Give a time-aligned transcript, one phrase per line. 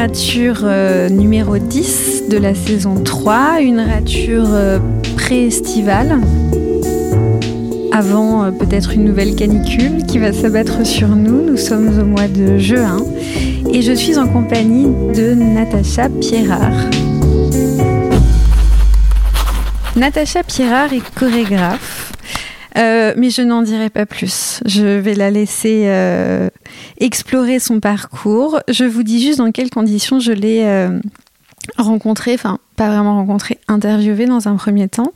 [0.00, 4.78] rature euh, numéro 10 de la saison 3, une rature euh,
[5.14, 6.22] pré-estivale,
[7.92, 11.44] avant euh, peut-être une nouvelle canicule qui va s'abattre sur nous.
[11.44, 12.96] Nous sommes au mois de juin
[13.70, 16.88] et je suis en compagnie de Natacha Pierrard.
[19.96, 22.14] Natacha Pierrard est chorégraphe,
[22.74, 24.62] mais je n'en dirai pas plus.
[24.64, 25.90] Je vais la laisser
[27.00, 28.60] explorer son parcours.
[28.68, 31.00] Je vous dis juste dans quelles conditions je l'ai euh,
[31.78, 35.12] rencontrée, enfin pas vraiment rencontrée, interviewée dans un premier temps.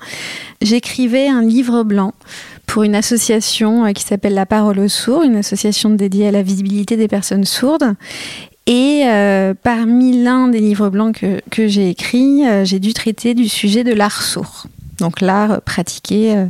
[0.60, 2.12] J'écrivais un livre blanc
[2.66, 6.96] pour une association qui s'appelle La Parole aux sourds, une association dédiée à la visibilité
[6.96, 7.94] des personnes sourdes.
[8.66, 13.48] Et euh, parmi l'un des livres blancs que, j'ai écrit, euh, j'ai dû traiter du
[13.48, 14.66] sujet de l'art sourd.
[14.98, 16.46] Donc l'art pratiqué euh,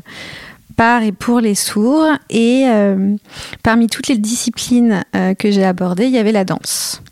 [0.77, 2.09] par et pour les sourds.
[2.31, 2.65] Et
[3.63, 5.05] parmi toutes les disciplines
[5.39, 7.03] que j'ai abordées, il y avait la danse.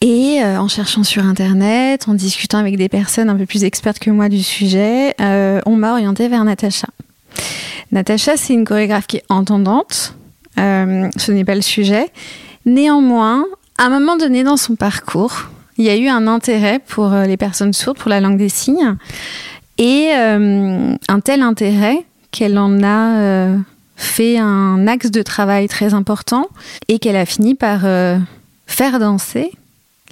[0.00, 4.10] Et en cherchant sur Internet, en discutant avec des personnes un peu plus expertes que
[4.10, 6.88] moi du sujet, on m'a orientée vers Natacha.
[7.90, 10.14] Natacha, c'est une chorégraphe qui est entendante.
[10.56, 12.10] ce n'est pas le sujet.
[12.66, 13.44] Néanmoins,
[13.78, 17.24] à un moment donné dans son parcours, il y a eu un intérêt pour euh,
[17.24, 18.96] les personnes sourdes, pour la langue des signes,
[19.78, 23.56] et euh, un tel intérêt qu'elle en a euh,
[23.96, 26.48] fait un axe de travail très important
[26.88, 27.80] et qu'elle a fini par
[28.66, 29.50] faire danser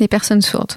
[0.00, 0.72] les personnes sourdes.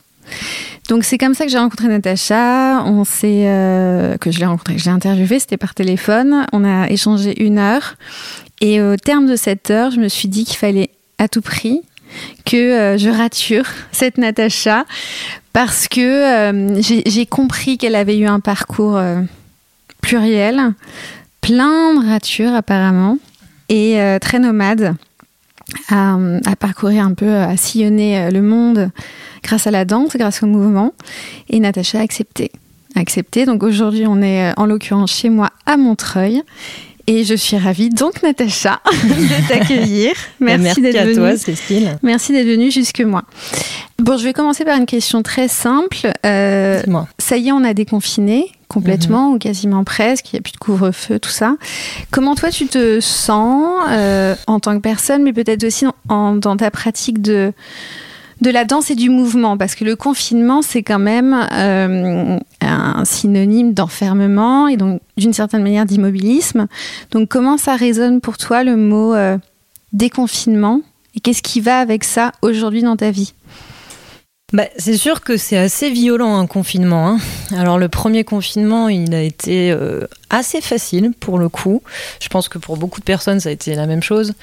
[0.90, 2.84] Donc c'est comme ça que j'ai rencontré Natacha.
[2.86, 6.46] On s'est que je l'ai rencontrée, je l'ai interviewée, c'était par téléphone.
[6.54, 7.96] On a échangé une heure
[8.62, 11.82] et au terme de cette heure, je me suis dit qu'il fallait à tout prix
[12.46, 14.86] que euh, je rature cette Natacha
[15.54, 19.22] parce que euh, j'ai compris qu'elle avait eu un parcours euh,
[20.02, 20.74] pluriel,
[21.50, 23.18] plein de ratures apparemment,
[23.70, 24.96] et très nomade,
[25.90, 26.16] à,
[26.60, 28.92] parcourir un peu, à sillonner le monde
[29.42, 30.94] grâce à la danse, grâce au mouvement.
[31.50, 32.52] Et Natacha a accepté.
[32.96, 33.46] Accepté.
[33.46, 36.44] Donc aujourd'hui, on est en l'occurrence chez moi à Montreuil.
[37.12, 40.12] Et je suis ravie, donc Natacha, de t'accueillir.
[40.40, 41.98] Merci, Merci d'être à toi, Cécile.
[42.04, 43.24] Merci d'être venue jusque moi.
[43.98, 46.12] Bon, je vais commencer par une question très simple.
[46.24, 46.84] Euh,
[47.18, 49.34] ça y est, on a déconfiné complètement, mhm.
[49.34, 51.56] ou quasiment presque, il n'y a plus de couvre-feu, tout ça.
[52.12, 56.70] Comment toi tu te sens euh, en tant que personne, mais peut-être aussi dans ta
[56.70, 57.54] pratique de
[58.42, 63.06] de la danse et du mouvement, parce que le confinement, c'est quand même euh, un
[63.06, 66.68] synonyme d'enfermement et donc d'une certaine manière d'immobilisme.
[67.12, 69.38] Donc comment ça résonne pour toi le mot euh,
[69.94, 70.82] déconfinement?
[71.16, 73.34] Et qu'est-ce qui va avec ça aujourd'hui dans ta vie?
[74.52, 77.08] Bah, c'est sûr que c'est assez violent un confinement.
[77.08, 77.20] Hein.
[77.52, 81.84] Alors le premier confinement, il a été euh, assez facile pour le coup.
[82.20, 84.34] Je pense que pour beaucoup de personnes, ça a été la même chose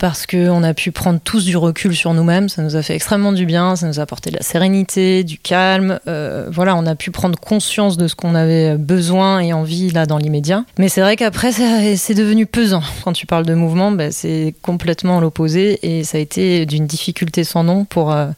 [0.00, 2.48] parce qu'on a pu prendre tous du recul sur nous-mêmes.
[2.48, 5.38] Ça nous a fait extrêmement du bien, ça nous a apporté de la sérénité, du
[5.38, 6.00] calme.
[6.08, 10.06] Euh, voilà, on a pu prendre conscience de ce qu'on avait besoin et envie là
[10.06, 10.64] dans l'immédiat.
[10.78, 12.82] Mais c'est vrai qu'après, c'est devenu pesant.
[13.04, 17.44] Quand tu parles de mouvement, bah, c'est complètement l'opposé et ça a été d'une difficulté
[17.44, 18.28] sans nom pour euh,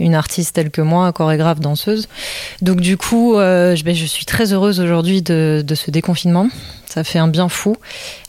[0.00, 2.08] une artiste telle que moi, chorégraphe, danseuse.
[2.62, 6.48] Donc du coup, euh, je, je, suis très heureuse aujourd'hui de, de ce déconfinement.
[6.86, 7.76] Ça fait un bien fou.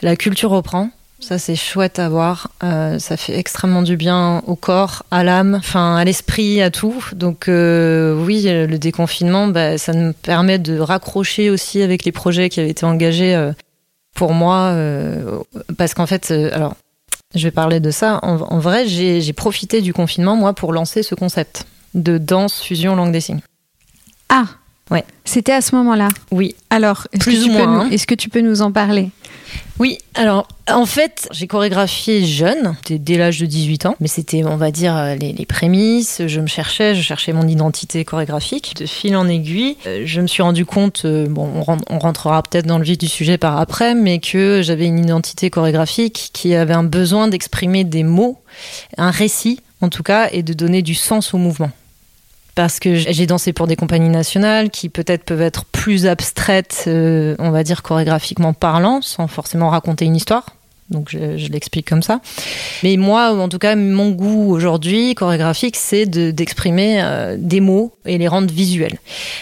[0.04, 0.92] La culture reprend.
[1.20, 2.52] Ça, c'est chouette à voir.
[2.64, 7.04] Euh, ça fait extrêmement du bien au corps, à l'âme, enfin à l'esprit, à tout.
[7.14, 12.50] Donc euh, oui, le déconfinement, bah, ça nous permet de raccrocher aussi avec les projets
[12.50, 13.52] qui avaient été engagés euh,
[14.14, 14.76] pour moi.
[15.78, 16.76] parce qu'en fait, alors,
[17.36, 18.20] je vais parler de ça.
[18.22, 23.12] En, vrai, j'ai profité du confinement, moi, pour lancer ce concept de danse fusion langue
[23.12, 23.42] des signes.
[24.30, 24.46] Ah
[24.92, 25.04] Ouais.
[25.26, 26.56] C'était à ce moment-là Oui.
[26.70, 27.82] Alors, plus ou moins.
[27.82, 27.90] Hein.
[27.92, 29.10] Est-ce que tu peux nous en parler?
[29.80, 34.58] Oui, alors en fait, j'ai chorégraphié jeune, dès l'âge de 18 ans, mais c'était, on
[34.58, 36.22] va dire, euh, les, prémices.
[36.26, 38.76] Je me cherchais, je cherchais mon identité chorégraphique.
[38.78, 42.66] De fil en aiguille, euh, je me suis rendu compte, euh, bon, on rentrera peut-être
[42.66, 46.74] dans le vif du sujet par après, mais que j'avais une identité chorégraphique qui avait
[46.74, 48.40] un besoin d'exprimer des mots,
[48.98, 51.72] un récit en tout cas, et de donner du sens au mouvement
[52.58, 57.36] parce que j'ai dansé pour des compagnies nationales qui peut-être peuvent être plus abstraites, euh,
[57.38, 60.56] on va dire chorégraphiquement parlant, sans forcément raconter une histoire.
[60.90, 62.20] Donc je, l'explique comme ça.
[62.82, 68.18] Mais moi, en tout cas, mon goût aujourd'hui chorégraphique, c'est d'exprimer euh, des mots et
[68.18, 68.98] les rendre visuels.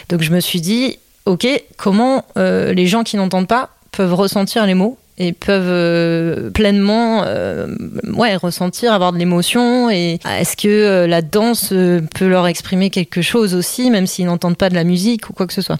[0.09, 1.47] Donc je me suis dit, ok,
[1.77, 7.23] comment euh, les gens qui n'entendent pas peuvent ressentir les mots et peuvent euh, pleinement
[7.25, 7.67] euh,
[8.13, 9.89] ouais, ressentir, avoir de l'émotion.
[9.89, 14.57] Et est-ce que euh, la danse peut leur exprimer quelque chose aussi, même s'ils n'entendent
[14.57, 15.79] pas de la musique ou quoi que ce soit?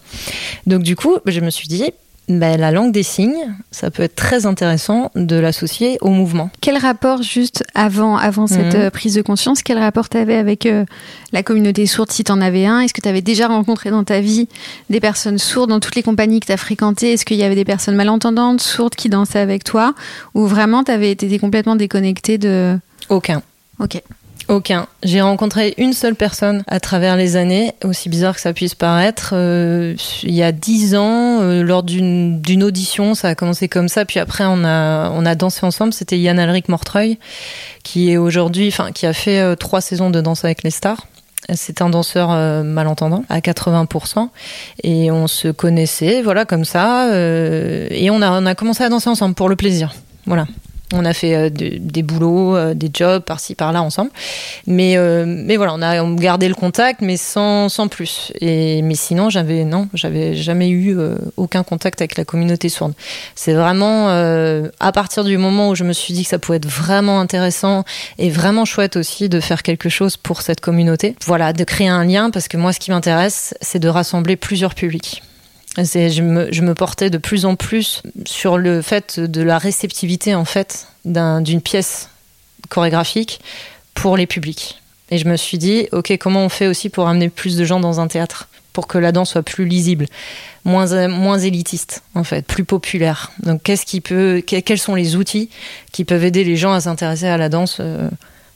[0.68, 1.92] Donc du coup, je me suis dit,
[2.28, 6.50] ben, la langue des signes, ça peut être très intéressant de l'associer au mouvement.
[6.62, 8.82] Quel rapport, juste avant, avant cette Mhm.
[8.82, 10.86] euh, prise de conscience, quel rapport tu avais avec euh,
[11.34, 12.80] la communauté sourde si tu en avais un?
[12.80, 14.48] Est-ce que tu avais déjà rencontré dans ta vie
[14.90, 17.14] des personnes sourdes dans toutes les compagnies que tu as fréquentées?
[17.14, 19.94] Est-ce qu'il y avait des personnes malentendantes, sourdes qui dansaient avec toi?
[20.34, 22.80] Ou vraiment tu avais été complètement déconnecté de.
[23.10, 23.42] Aucun.
[23.80, 24.02] Ok.
[24.48, 24.86] Aucun.
[25.02, 29.32] J'ai rencontré une seule personne à travers les années, aussi bizarre que ça puisse paraître.
[29.34, 34.06] euh, il y a dix ans, euh, lors d'une audition, ça a commencé comme ça,
[34.06, 35.94] puis après on a on a dansé ensemble.
[35.94, 37.18] C'était Yann Alric Mortreuil,
[37.84, 41.08] qui est aujourd'hui, enfin qui a fait euh, trois saisons de Danse avec les stars.
[41.54, 44.30] C'est un danseur euh, malentendant à 80%
[44.84, 48.90] et on se connaissait, voilà comme ça, euh, et on a on a commencé à
[48.90, 49.94] danser ensemble pour le plaisir,
[50.26, 50.46] voilà.
[50.94, 54.12] On a fait euh, de- des boulots, euh, des jobs par-ci par-là ensemble.
[54.68, 58.32] Mais, euh, mais voilà, on a gardé le contact, mais sans, sans plus.
[58.40, 60.96] Et, mais sinon, j'avais non, j'avais jamais eu
[61.38, 62.94] aucun contact avec la communauté sourde.
[63.36, 64.10] C'est vraiment
[64.80, 67.84] à partir du moment où je me suis dit que ça pouvait être vraiment intéressant
[68.18, 71.16] et vraiment chouette aussi de faire quelque chose pour cette communauté.
[71.26, 74.76] Voilà, de créer un lien, parce que moi, ce qui m'intéresse, c'est de rassembler plusieurs
[74.76, 75.24] publics.
[75.78, 80.34] Je me, je me portais de plus en plus sur le fait de la réceptivité
[80.34, 82.10] en fait d'un- d'une pièce
[82.70, 83.42] chorégraphique
[83.94, 84.82] pour les publics.
[85.12, 87.80] Et je me suis dit, ok, comment on fait aussi pour amener plus de gens
[87.80, 90.08] dans un théâtre pour que la danse soit plus lisible,
[90.66, 93.32] moins, moins élitiste en fait, plus populaire.
[93.44, 95.50] Donc qu'est-ce qui peut, que- quels sont les outils
[95.92, 98.10] qui peuvent aider les gens à s'intéresser à la danse euh,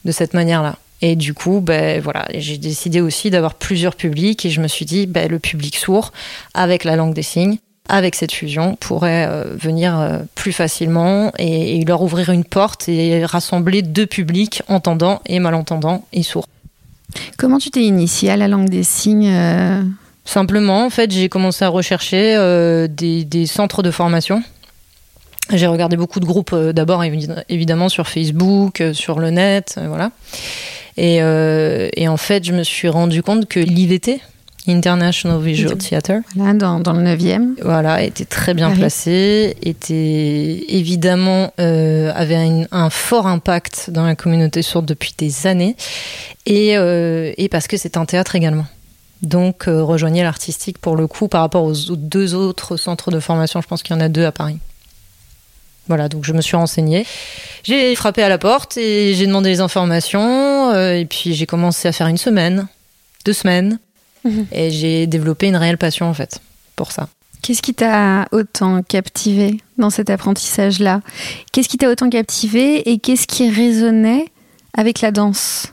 [0.06, 0.78] de cette manière-là?
[1.02, 4.86] Et du coup, ben voilà, j'ai décidé aussi d'avoir plusieurs publics et je me suis
[4.86, 6.12] dit, ben, le public sourd
[6.54, 7.58] avec la langue des signes,
[7.88, 12.90] avec cette fusion, pourrait euh, venir euh, plus facilement et, et leur ouvrir une porte
[12.90, 16.48] et rassembler deux publics entendants et malentendants et sourds.
[17.38, 19.82] Comment tu t'es initié à la langue des signes euh,
[20.26, 22.36] Simplement, en fait, j'ai commencé à rechercher
[22.88, 24.44] des, des centres de formation.
[25.52, 29.76] J'ai regardé beaucoup de groupes, euh, d'abord évi- évidemment sur Facebook, euh, sur le net,
[29.78, 30.12] euh, voilà.
[30.98, 34.20] Et, euh, et en fait, je me suis rendu compte que l'IVT,
[34.68, 37.56] International Visual Theatre, Voilà, dans, dans le 9e.
[37.64, 38.80] voilà, était très bien Paris.
[38.80, 45.48] placé, était évidemment euh, avait un, un fort impact dans la communauté sourde depuis des
[45.48, 45.76] années,
[46.46, 48.66] et, euh, et parce que c'est un théâtre également.
[49.24, 53.68] Donc rejoignez l'artistique pour le coup par rapport aux deux autres centres de formation, je
[53.68, 54.60] pense qu'il y en a deux à Paris.
[55.90, 57.06] Voilà, donc je me suis renseignée.
[57.64, 61.88] J'ai frappé à la porte et j'ai demandé les informations, euh, et puis j'ai commencé
[61.88, 62.68] à faire une semaine,
[63.26, 63.80] deux semaines,
[64.24, 64.46] Mhm.
[64.52, 66.40] et j'ai développé une réelle passion en fait
[66.76, 67.08] pour ça.
[67.42, 71.02] Qu'est-ce qui t'a autant captivé dans cet apprentissage-là?
[71.52, 74.26] Qu'est-ce qui t'a autant captivé et qu'est-ce qui résonnait
[74.78, 75.68] avec la danse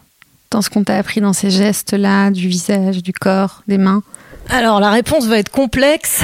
[0.53, 4.03] Dans ce qu'on t'a appris dans ces gestes-là, du visage, du corps, des mains?
[4.49, 6.23] Alors la réponse va être complexe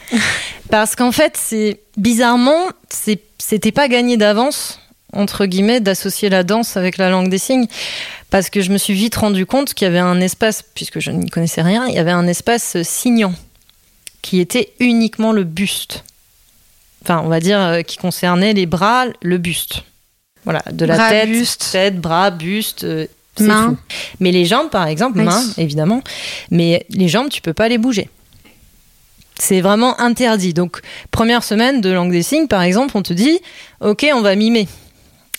[0.70, 2.58] parce qu'en fait c'est bizarrement
[3.38, 4.80] c'était pas gagné d'avance
[5.12, 7.66] entre guillemets d'associer la danse avec la langue des signes
[8.30, 11.10] parce que je me suis vite rendu compte qu'il y avait un espace puisque je
[11.10, 13.34] n'y connaissais rien il y avait un espace signant
[14.22, 16.04] qui était uniquement le buste
[17.02, 19.84] enfin on va dire euh, qui concernait les bras le buste
[20.44, 21.68] voilà de la Bras, tête buste.
[21.72, 22.84] tête bras buste
[23.38, 23.76] fou.
[24.20, 25.24] mais les jambes par exemple Oui.
[25.24, 26.02] mains évidemment
[26.50, 28.08] mais les jambes tu peux pas les bouger
[29.40, 30.52] c'est vraiment interdit.
[30.52, 30.80] Donc,
[31.10, 33.38] première semaine de langue des signes, par exemple, on te dit,
[33.80, 34.66] OK, on va mimer.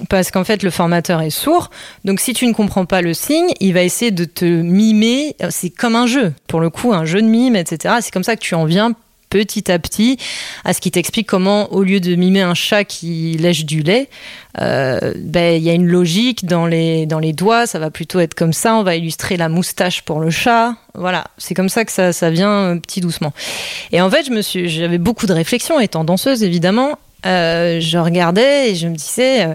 [0.08, 1.70] Parce qu'en fait, le formateur est sourd.
[2.06, 5.36] Donc, si tu ne comprends pas le signe, il va essayer de te mimer.
[5.50, 7.96] C'est comme un jeu, pour le coup, un jeu de mime, etc.
[8.01, 8.94] C'est comme ça que tu en viens
[9.30, 10.18] petit à petit
[10.66, 14.10] à ce qui t'explique comment, au lieu de mimer un chat qui lèche du lait,
[14.60, 17.68] euh, ben, il y a une logique dans les, dans les doigts.
[17.68, 18.76] Ça va plutôt être comme ça.
[18.76, 20.76] On va illustrer la moustache pour le chat.
[20.96, 21.26] Voilà.
[21.38, 23.34] C'est comme ça que ça, ça vient euh, petit doucement.
[23.92, 26.98] Et en fait, je me suis, j'avais beaucoup de réflexions, étant danseuse évidemment.
[27.26, 29.48] Euh, je regardais et je me disais,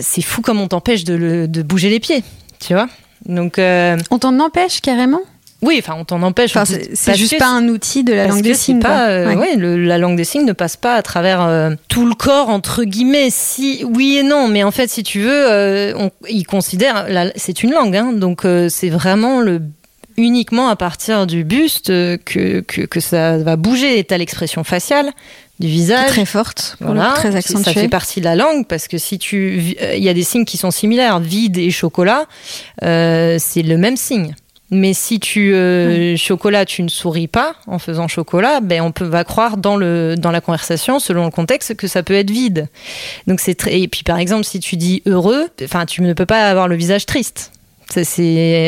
[0.00, 2.22] c'est fou comme on t'empêche de, de bouger les pieds,
[2.60, 2.88] tu vois.
[3.26, 5.20] Donc On t'en empêche carrément?
[5.62, 6.56] Oui, enfin on t'en empêche.
[6.56, 8.78] Enfin, c'est juste que pas un outil de la parce langue que des signes.
[8.80, 9.36] pas, euh, Ouais.
[9.36, 12.48] ouais, le- la langue des signes ne passe pas à travers euh, tout le corps
[12.48, 13.28] entre guillemets.
[13.30, 17.62] Si oui et non, mais en fait, si tu veux, euh, on, ils considèrent c'est
[17.62, 19.60] une langue, hein, donc euh, c'est vraiment le
[20.16, 23.98] uniquement à partir du buste euh, que, que, que ça va bouger.
[23.98, 25.10] Et t'as l'expression faciale
[25.60, 26.08] du visage.
[26.08, 27.64] très forte, Voilà, très accentuée.
[27.72, 30.44] ça fait partie de la langue parce que si tu, il y a des signes
[30.44, 32.26] qui sont similaires, vide et chocolat,
[32.84, 34.34] euh, c'est le même signe.
[34.70, 39.06] Mais si tu euh, chocolat, tu ne souris pas en faisant chocolat, ben on peut
[39.06, 42.68] va croire dans le dans la conversation selon le contexte que ça peut être vide.
[43.26, 46.26] Donc c'est très et puis par exemple si tu dis heureux, enfin tu ne peux
[46.26, 47.52] pas avoir le visage triste.
[47.90, 48.04] C'est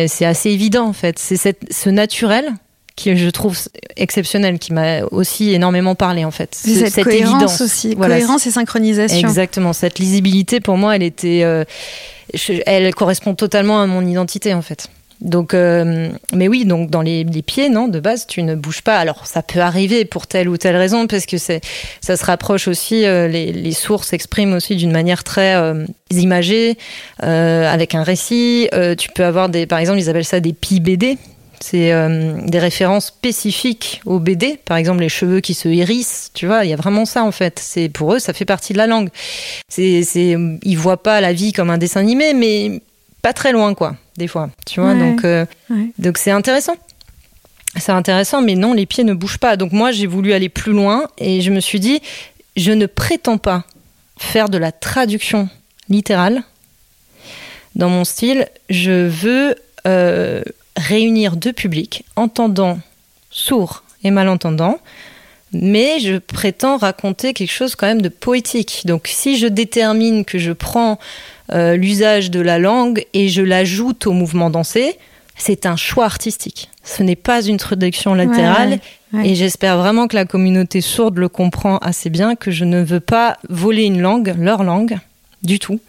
[0.08, 1.18] c'est assez évident en fait.
[1.18, 2.54] C'est ce naturel
[2.96, 3.58] qui je trouve
[3.96, 6.54] exceptionnel, qui m'a aussi énormément parlé en fait.
[6.54, 9.18] cette, cohérence aussi, cohérence et synchronisation.
[9.18, 11.64] Exactement, cette lisibilité pour moi, elle était, euh,
[12.66, 14.88] elle correspond totalement à mon identité en fait.
[15.20, 18.96] Donc, euh, mais oui, donc dans les, pieds, non, de base, tu ne bouges pas.
[18.96, 21.60] Alors, ça peut arriver pour telle ou telle raison, parce que c'est,
[22.00, 23.04] ça se rapproche aussi.
[23.04, 26.78] Euh, les, les, sources s'expriment aussi d'une manière très euh, imagée,
[27.18, 28.68] avec un récit.
[28.98, 31.18] tu peux avoir des, par exemple, ils appellent ça des pieds BD.
[31.62, 31.92] C'est
[32.46, 36.70] des références spécifiques au BD, par exemple les cheveux qui se hérissent, tu vois, il
[36.70, 37.60] y a vraiment ça en fait.
[37.62, 39.10] C'est pour eux, ça fait partie de la langue.
[39.68, 42.80] C'est, c'est, ils voient pas la vie comme un dessin animé, mais
[43.22, 44.94] pas très loin quoi des fois, tu vois.
[44.94, 45.46] Donc, euh,
[45.98, 46.76] donc c'est intéressant.
[47.76, 49.56] C'est intéressant, mais non, les pieds ne bougent pas.
[49.56, 52.02] Donc moi, j'ai voulu aller plus loin et je me suis dit,
[52.56, 53.64] je ne prétends pas
[54.18, 55.48] faire de la traduction
[55.88, 56.42] littérale
[57.76, 58.48] dans mon style.
[58.68, 59.54] Je veux
[59.86, 60.42] euh,
[60.76, 62.80] réunir deux publics, entendants,
[63.30, 64.78] sourds et malentendants,
[65.52, 68.82] mais je prétends raconter quelque chose quand même de poétique.
[68.84, 70.98] Donc si je détermine que je prends
[71.52, 74.96] euh, l'usage de la langue et je l'ajoute au mouvement dansé,
[75.36, 76.70] c'est un choix artistique.
[76.84, 78.78] Ce n'est pas une traduction littérale.
[79.24, 83.00] Et j'espère vraiment que la communauté sourde le comprend assez bien, que je ne veux
[83.00, 84.98] pas voler une langue, leur langue,
[85.42, 85.80] du tout.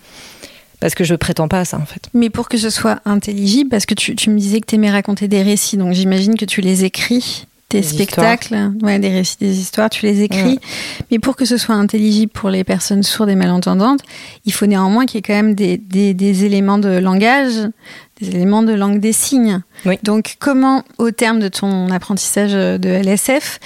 [0.80, 2.10] Parce que je prétends pas à ça, en fait.
[2.16, 4.90] Mais pour que ce soit intelligible, parce que tu, tu me disais que tu aimais
[4.90, 9.60] raconter des récits, donc j'imagine que tu les écris des, spectacles, ouais, des récits, des
[9.60, 10.60] histoires, tu les écris.
[11.10, 14.02] Mais pour que ce soit intelligible pour les personnes sourdes et malentendantes,
[14.46, 17.54] il faut néanmoins qu'il y ait quand même des, des, des, éléments de langage,
[18.20, 19.62] des éléments de langue des signes.
[20.04, 23.60] Donc, comment, au terme de ton apprentissage de LSF,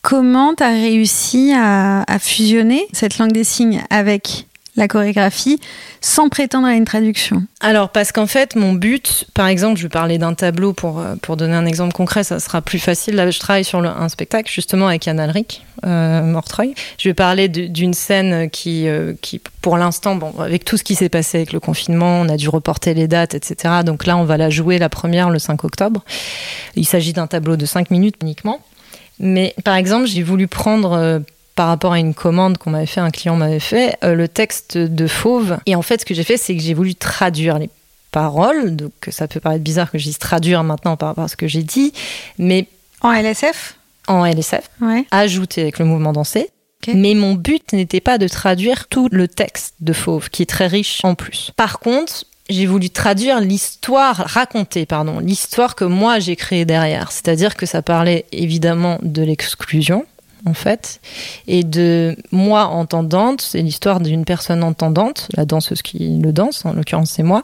[0.00, 5.60] comment tu as réussi à, à fusionner cette langue des signes avec la chorégraphie
[6.00, 9.90] sans prétendre à une traduction Alors, parce qu'en fait, mon but, par exemple, je vais
[9.90, 13.14] parler d'un tableau pour, euh, pour donner un exemple concret, ça sera plus facile.
[13.14, 16.74] Là, je travaille sur un spectacle justement avec Yann Alric, euh, Mortreuil.
[16.98, 20.94] Je vais parler d'une scène qui, euh, qui pour l'instant, bon, avec tout ce qui
[20.94, 23.74] s'est passé avec le confinement, on a dû reporter les dates, etc.
[23.84, 26.02] Donc là, on va la jouer la première le 5 octobre.
[26.76, 28.60] Il s'agit d'un tableau de 5 minutes uniquement.
[29.20, 31.22] Mais par exemple, j'ai voulu prendre
[31.54, 34.78] par rapport à une commande qu'on m'avait fait, un client m'avait fait, euh, le texte
[34.78, 35.58] de Fauve.
[35.66, 37.70] Et en fait, ce que j'ai fait, c'est que j'ai voulu traduire les
[38.10, 38.76] paroles.
[38.76, 41.48] Donc, ça peut paraître bizarre que je dise traduire maintenant par rapport à ce que
[41.48, 41.92] j'ai dit.
[42.38, 42.68] Mais.
[43.00, 44.70] En LSF En LSF.
[44.80, 45.04] Ouais.
[45.10, 46.50] Ajouté avec le mouvement dansé.
[46.94, 50.66] Mais mon but n'était pas de traduire tout le texte de Fauve, qui est très
[50.66, 51.52] riche en plus.
[51.56, 57.12] Par contre, j'ai voulu traduire l'histoire, raconter, pardon, l'histoire que moi j'ai créée derrière.
[57.12, 60.04] C'est-à-dire que ça parlait évidemment de l'exclusion,
[60.46, 61.00] en fait,
[61.46, 66.72] et de moi entendante, c'est l'histoire d'une personne entendante, la danseuse qui le danse, en
[66.72, 67.42] l'occurrence c'est moi,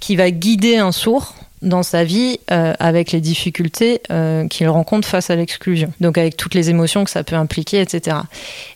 [0.00, 5.06] qui va guider un sourd dans sa vie euh, avec les difficultés euh, qu'il rencontre
[5.06, 5.92] face à l'exclusion.
[6.00, 8.18] Donc avec toutes les émotions que ça peut impliquer, etc.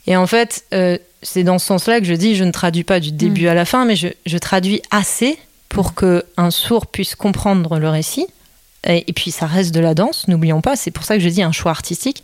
[0.07, 3.00] Et en fait, euh, c'est dans ce sens-là que je dis, je ne traduis pas
[3.00, 3.49] du début mm.
[3.49, 5.38] à la fin, mais je, je traduis assez
[5.69, 8.26] pour que un sourd puisse comprendre le récit,
[8.85, 10.75] et, puis ça reste de la danse, n'oublions pas.
[10.77, 12.23] C'est pour ça que je dis un choix artistique,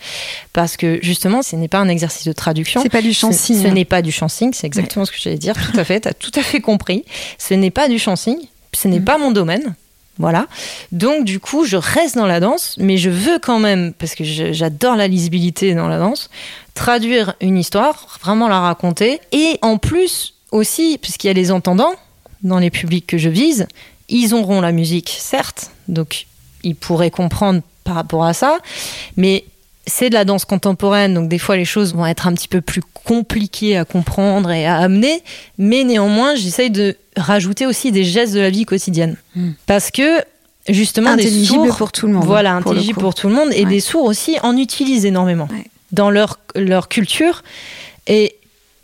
[0.52, 2.82] parce que justement, ce n'est pas un exercice de traduction.
[2.82, 3.62] C'est pas du chansing.
[3.62, 5.54] Ce, n'est pas du chansing, c'est exactement ce que j'allais dire.
[5.54, 7.04] Tout à fait, tu as tout à fait compris.
[7.38, 8.38] Ce n'est pas du chansing,
[8.72, 9.04] ce n'est mm.
[9.04, 9.74] pas mon domaine.
[10.18, 10.48] Voilà.
[10.90, 14.24] Donc du coup, je reste dans la danse, mais je veux quand même, parce que
[14.24, 16.28] j'adore la lisibilité dans la danse,
[16.74, 21.94] traduire une histoire, vraiment la raconter, et en plus aussi, puisqu'il y a les entendants
[22.42, 23.68] dans les publics que je vise,
[24.08, 26.26] ils auront la musique, certes, donc
[26.62, 28.58] ils pourraient comprendre par rapport à ça.
[29.16, 29.44] Mais
[29.88, 32.60] c'est de la danse contemporaine, donc des fois les choses vont être un petit peu
[32.60, 35.22] plus compliquées à comprendre et à amener,
[35.56, 39.16] mais néanmoins j'essaye de rajouter aussi des gestes de la vie quotidienne.
[39.34, 39.52] Hmm.
[39.66, 40.22] Parce que
[40.68, 42.24] justement intelligible des sourds, pour tout le monde.
[42.24, 45.48] Voilà, intelligible pour, tout le monde, et des sourds aussi en utilisent énormément
[45.90, 47.42] dans leur, leur culture,
[48.06, 48.36] et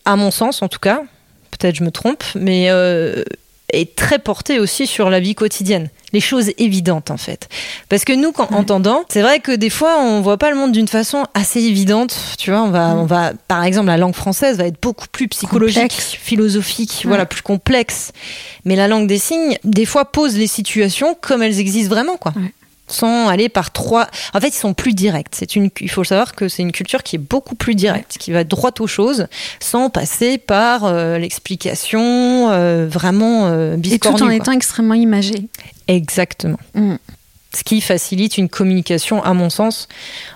[0.06, 1.02] à mon sens en tout cas,
[1.50, 3.22] peut-être je me trompe, mais euh,
[3.70, 7.48] est très porté aussi sur la vie quotidienne les choses évidentes en fait.
[7.90, 10.72] Parce que nous, quand entendant, c'est vrai que des fois, on voit pas le monde
[10.72, 12.16] d'une façon assez évidente.
[12.38, 15.28] Tu vois, on va, on va, par exemple, la langue française va être beaucoup plus
[15.28, 18.12] psychologique, philosophique, voilà, plus complexe.
[18.64, 22.32] Mais la langue des signes, des fois, pose les situations comme elles existent vraiment, quoi
[22.86, 24.08] sans aller par trois.
[24.34, 25.28] En fait, ils sont plus directs.
[25.32, 25.70] C'est une.
[25.80, 28.72] Il faut savoir que c'est une culture qui est beaucoup plus directe, qui va droit
[28.80, 29.26] aux choses,
[29.60, 35.48] sans passer par euh, l'explication euh, vraiment euh, Et tout en étant extrêmement imagé.
[35.88, 36.58] Exactement.
[36.74, 36.96] Mm.
[37.54, 39.88] Ce qui facilite une communication, à mon sens,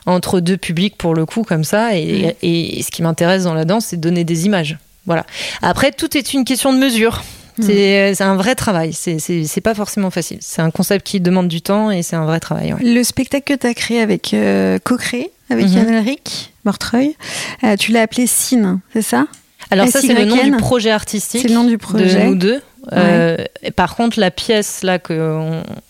[0.07, 1.97] entre deux publics pour le coup, comme ça.
[1.97, 2.33] Et, mm.
[2.43, 4.79] et ce qui m'intéresse dans la danse, c'est donner des images.
[5.07, 5.25] Voilà.
[5.63, 7.23] Après, tout est une question de mesure
[7.59, 8.15] Mm.
[8.15, 8.93] C'est un vrai travail.
[8.93, 10.39] C'est pas forcément facile.
[10.41, 12.75] C'est un concept qui demande du temps et c'est un vrai travail.
[12.81, 17.17] Le spectacle que tu as créé avec euh, co-créé avec mm Yann Elric Mortreuil,
[17.65, 19.27] euh, tu l'as appelé Cine, c'est ça?
[19.71, 21.43] Alors ça, c'est le nom du projet artistique.
[21.43, 22.25] C'est le nom du projet.
[22.25, 22.63] De nous deux.
[22.93, 23.37] Euh,
[23.77, 25.39] par contre, la pièce là que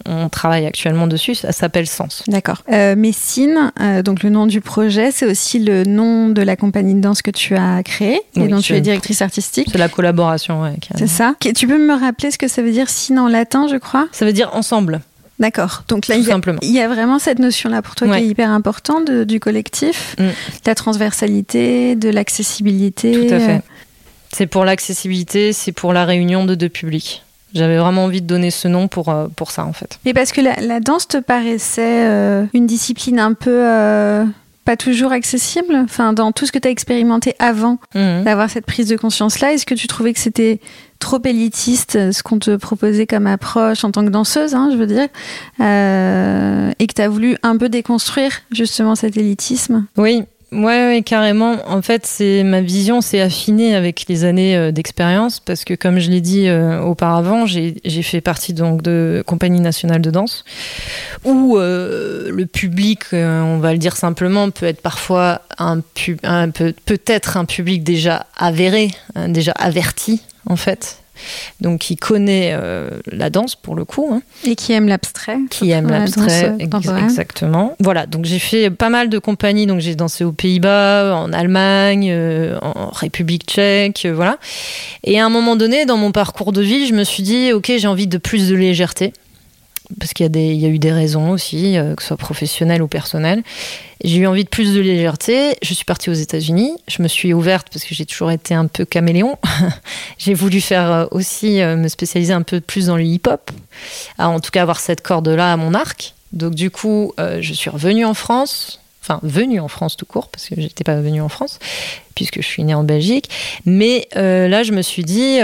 [0.07, 2.23] on, travaille actuellement dessus, ça s'appelle Sens.
[2.28, 2.62] D'accord.
[2.71, 6.95] Euh, Messine, euh, donc le nom du projet, c'est aussi le nom de la compagnie
[6.95, 9.68] de danse que tu as créée et dont tu es directrice artistique.
[9.71, 10.75] C'est la collaboration, ouais.
[10.97, 11.35] C'est ça.
[11.40, 14.09] Tu peux me rappeler ce que ça veut dire Cine en latin, je crois?
[14.12, 15.00] Ça veut dire ensemble.
[15.38, 15.85] D'accord.
[15.87, 18.26] Donc là, il y, a, il y, a, vraiment cette notion-là pour toi qui est
[18.26, 20.25] hyper importante du collectif, mm.
[20.25, 20.33] de
[20.66, 23.12] la transversalité, de l'accessibilité.
[23.12, 23.62] Tout à fait.
[24.32, 27.23] C'est pour l'accessibilité, c'est pour la réunion de deux publics.
[27.54, 29.99] J'avais vraiment envie de donner ce nom pour, euh, pour ça, en fait.
[30.04, 34.25] Mais parce que la, danse te paraissait euh, une discipline un peu euh,
[34.66, 35.75] pas toujours accessible?
[35.75, 38.25] Enfin, dans tout ce que tu as expérimenté avant mhm.
[38.25, 40.61] d'avoir cette prise de conscience-là, est-ce que tu trouvais que c'était
[40.99, 44.87] trop élitiste ce qu'on te proposait comme approche en tant que danseuse, hein, je veux
[44.87, 45.08] dire,
[46.78, 49.87] et que tu as voulu un peu déconstruire justement cet élitisme?
[49.97, 51.57] Oui, Ouais, carrément.
[51.67, 55.99] En fait, c'est ma vision s'est affinée avec les années euh, d'expérience parce que, comme
[55.99, 60.45] je l'ai dit euh, auparavant, j'ai fait partie donc de compagnie nationale de danse
[61.25, 65.81] où euh, le public, on va le dire simplement, peut être parfois un,
[66.23, 70.99] un peut-être un public déjà avéré, hein, déjà averti en fait
[71.60, 74.10] donc qui connaît euh, la danse pour le coup.
[74.12, 74.22] Hein.
[74.44, 75.38] Et qui aime l'abstrait.
[75.50, 76.54] Qui aime l'abstrait,
[77.02, 77.76] exactement.
[77.80, 82.08] Voilà, donc j'ai fait pas mal de compagnies, donc j'ai dansé aux Pays-Bas, en Allemagne,
[82.10, 84.38] euh, en République tchèque, euh, voilà.
[85.04, 87.72] Et à un moment donné, dans mon parcours de vie, je me suis dit, ok,
[87.76, 89.12] j'ai envie de plus de légèreté
[89.99, 93.42] parce qu'il y, a eu des raisons aussi, que ce soit professionnelles ou personnelles.
[94.04, 95.57] J'ai eu envie de plus de légèreté.
[95.61, 96.73] Je suis partie aux États-Unis.
[96.87, 99.37] Je me suis ouverte parce que j'ai toujours été un peu caméléon.
[100.18, 103.50] j'ai voulu faire euh, aussi euh, me spécialiser un peu plus dans le hip-hop.
[104.18, 106.14] En tout cas, avoir cette corde-là à mon arc.
[106.33, 108.80] Donc, du coup, euh, je suis revenue en France.
[109.02, 111.59] Enfin, venue en France tout court, parce que j'étais pas venue en France,
[112.14, 113.30] puisque je suis née en Belgique.
[113.65, 115.39] Mais là, je me suis dit,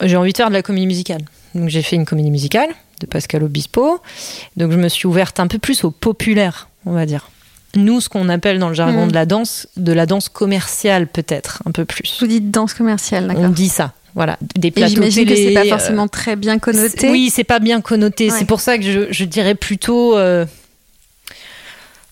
[0.00, 1.20] j'ai envie de faire de la comédie musicale.
[1.54, 4.00] Donc, j'ai fait une comédie musicale de Pascal Obispo.
[4.56, 7.30] Donc, je me suis ouverte un peu plus au populaire, on va dire
[7.76, 9.08] nous, ce qu'on appelle dans le jargon mm.
[9.10, 12.16] de la danse, de la danse commerciale peut-être, un peu plus.
[12.20, 13.44] Vous dites danse commerciale, d'accord.
[13.44, 13.92] On dit ça.
[14.14, 17.10] Voilà, des plateaux J'imagine que c'est pas euh, forcément très bien connoté.
[17.10, 18.30] Oui, c'est pas bien connoté.
[18.30, 20.16] C'est pour ça que je, dirais plutôt.
[20.16, 20.44] Euh,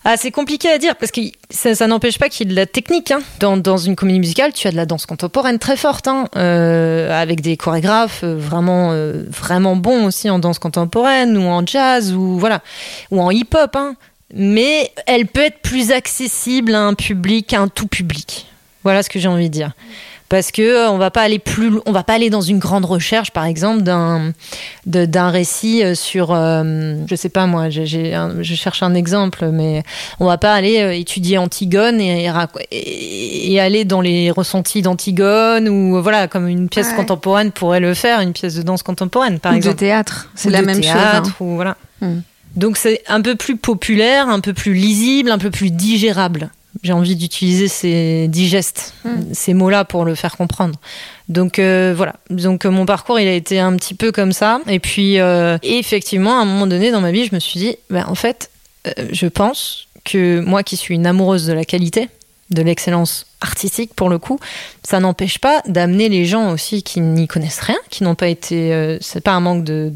[0.08, 2.66] ah, c'est compliqué à dire parce que ça, n'empêche pas qu'il y ait de la
[2.66, 3.10] technique.
[3.10, 3.20] Hein.
[3.40, 7.40] Dans, une comédie musicale, tu as de la danse contemporaine très forte, hein, euh, avec
[7.40, 8.92] des chorégraphes vraiment,
[9.28, 12.62] vraiment bons aussi en danse contemporaine ou en jazz ou voilà,
[13.10, 13.74] ou en hip-hop.
[13.74, 13.96] Hein
[14.34, 18.46] mais elle peut être plus accessible à un public, à un tout public.
[18.82, 19.72] Voilà ce que j'ai envie de dire.
[20.28, 22.84] Parce que euh, on va pas aller plus, on va pas aller dans une grande
[22.84, 24.32] recherche, par exemple, d'un
[24.84, 29.82] d'un récit euh, sur, euh, je sais pas moi, je cherche un exemple, mais
[30.18, 32.28] on va pas aller étudier Antigone et,
[32.70, 38.20] et, aller dans les ressentis d'Antigone ou voilà comme une pièce contemporaine pourrait le faire,
[38.20, 39.74] une pièce de danse contemporaine, par exemple.
[39.74, 40.92] de théâtre, c'est la même chose.
[40.94, 41.22] Hein.
[41.40, 41.76] Ou, voilà.
[42.00, 42.20] Hmm.
[42.56, 46.50] Donc c'est un peu plus populaire, un peu plus lisible, un peu plus digérable.
[46.82, 49.32] J'ai envie d'utiliser ces digestes, hmm.
[49.32, 50.78] ces mots-là pour le faire comprendre.
[51.28, 52.16] Donc euh, voilà.
[52.30, 54.60] Donc euh, mon parcours, il a été un petit peu comme ça.
[54.68, 57.76] Et puis euh, effectivement, à un moment donné dans ma vie, je me suis dit,
[57.90, 58.50] ben, en fait,
[59.10, 62.08] je pense que moi qui suis une amoureuse de la qualité,
[62.50, 64.38] de l'excellence artistique pour le coup,
[64.82, 68.72] ça n'empêche pas d'amener les gens aussi qui n'y connaissent rien, qui n'ont pas été,
[68.72, 69.92] euh, c'est pas un manque de,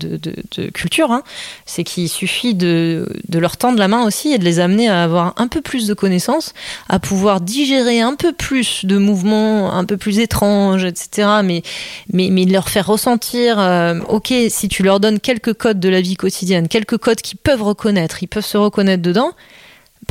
[0.72, 1.22] culture, hein.
[1.66, 5.34] c'est qu'il suffit de, leur tendre la main aussi et de les amener à avoir
[5.36, 6.52] un peu plus de connaissances,
[6.88, 11.28] à pouvoir digérer un peu plus de mouvements un peu plus étranges, etc.
[11.44, 11.62] Mais,
[12.12, 15.88] mais, mais de leur faire ressentir, euh, ok, si tu leur donnes quelques codes de
[15.88, 19.32] la vie quotidienne, quelques codes qu'ils peuvent reconnaître, ils peuvent se reconnaître dedans,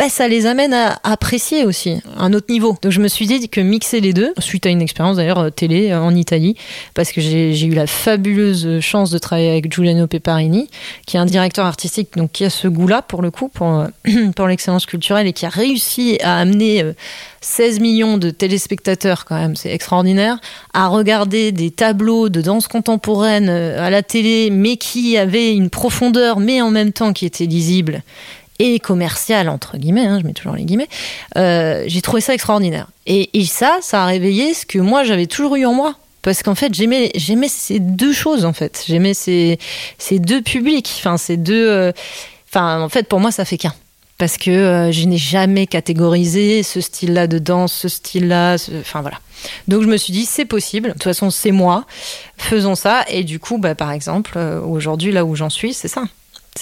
[0.08, 2.78] ça les amène à, apprécier aussi un autre niveau.
[2.82, 5.50] Donc je me suis dit que mixer les deux, suite à une expérience d'ailleurs euh,
[5.50, 6.56] télé euh, en Italie,
[6.94, 10.70] parce que j'ai eu la fabuleuse chance de travailler avec Giuliano Peparini,
[11.06, 13.88] qui est un directeur artistique donc qui a ce goût-là pour le coup, pour, euh,
[14.48, 16.84] l'excellence culturelle et qui a réussi à amener
[17.42, 20.40] 16 millions de téléspectateurs quand même, c'est extraordinaire,
[20.74, 26.40] à regarder des tableaux de danse contemporaine à la télé, mais qui avaient une profondeur,
[26.40, 28.02] mais en même temps qui étaient lisibles
[28.60, 30.90] et commercial, entre guillemets, hein, je mets toujours les guillemets,
[31.38, 32.88] euh, j'ai trouvé ça extraordinaire.
[33.08, 35.96] Et, ça, ça a réveillé ce que moi j'avais toujours eu en moi.
[36.22, 38.84] Parce qu'en fait, j'aimais, j'aimais ces deux choses, en fait.
[38.86, 39.58] J'aimais ces,
[39.98, 41.68] ces deux publics, enfin, ces deux.
[41.70, 41.94] Euh,
[42.54, 43.74] en fait, pour moi, ça fait qu'un.
[44.18, 49.18] parce que euh, je n'ai jamais catégorisé ce style-là de danse, ce style-là, enfin voilà.
[49.70, 50.90] Donc je me suis dit c'est possible.
[50.90, 51.86] De toute façon c'est moi,
[52.38, 53.06] faisons ça.
[53.08, 56.04] Et du coup, bah, par exemple, aujourd'hui là où j'en suis, c'est ça.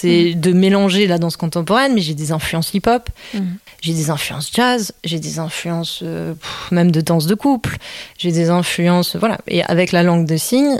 [0.00, 3.40] C'est de mélanger la danse contemporaine, mais j'ai des influences hip-hop, mm.
[3.80, 6.34] j'ai des influences jazz, j'ai des influences euh,
[6.70, 7.78] même de danse de couple,
[8.16, 9.38] j'ai des influences, voilà.
[9.48, 10.78] Et avec la langue de signes,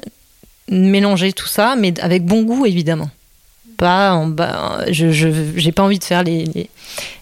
[0.70, 3.10] mélanger tout ça, mais avec bon goût évidemment
[3.76, 4.80] pas en bas.
[4.90, 6.68] Je j'ai pas envie de faire les,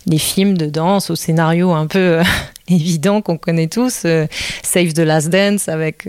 [0.07, 2.23] les, films de danse au scénario un peu euh,
[2.69, 4.05] évident qu'on connaît tous.
[4.07, 4.27] Euh,
[4.63, 6.09] Save the Last Dance avec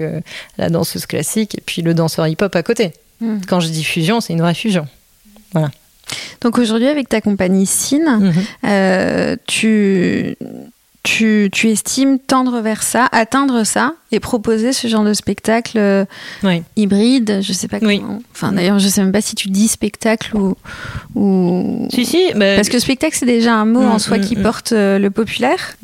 [0.57, 2.93] la danseuse classique et puis le danseur hip-hop à côté.
[3.19, 3.39] Hmm.
[3.45, 4.87] Quand je dis fusion, c'est une vraie fusion.
[5.53, 5.71] Voilà.
[6.41, 8.33] Donc aujourd'hui, avec ta compagnie Cine,
[8.63, 9.37] mhm.
[9.47, 10.37] tu
[11.07, 16.05] tu, tu, estimes tendre vers ça, atteindre ça et proposer ce genre de spectacle euh,
[16.75, 18.19] hybride, je sais pas comment.
[18.33, 20.55] Enfin, d'ailleurs, je sais même pas si tu dis spectacle ou.
[21.15, 21.87] ou...
[21.93, 22.21] Si, si.
[22.37, 24.41] Parce que spectacle, c'est déjà un mot en mm, soi mm, qui mm.
[24.43, 25.77] porte euh, le populaire.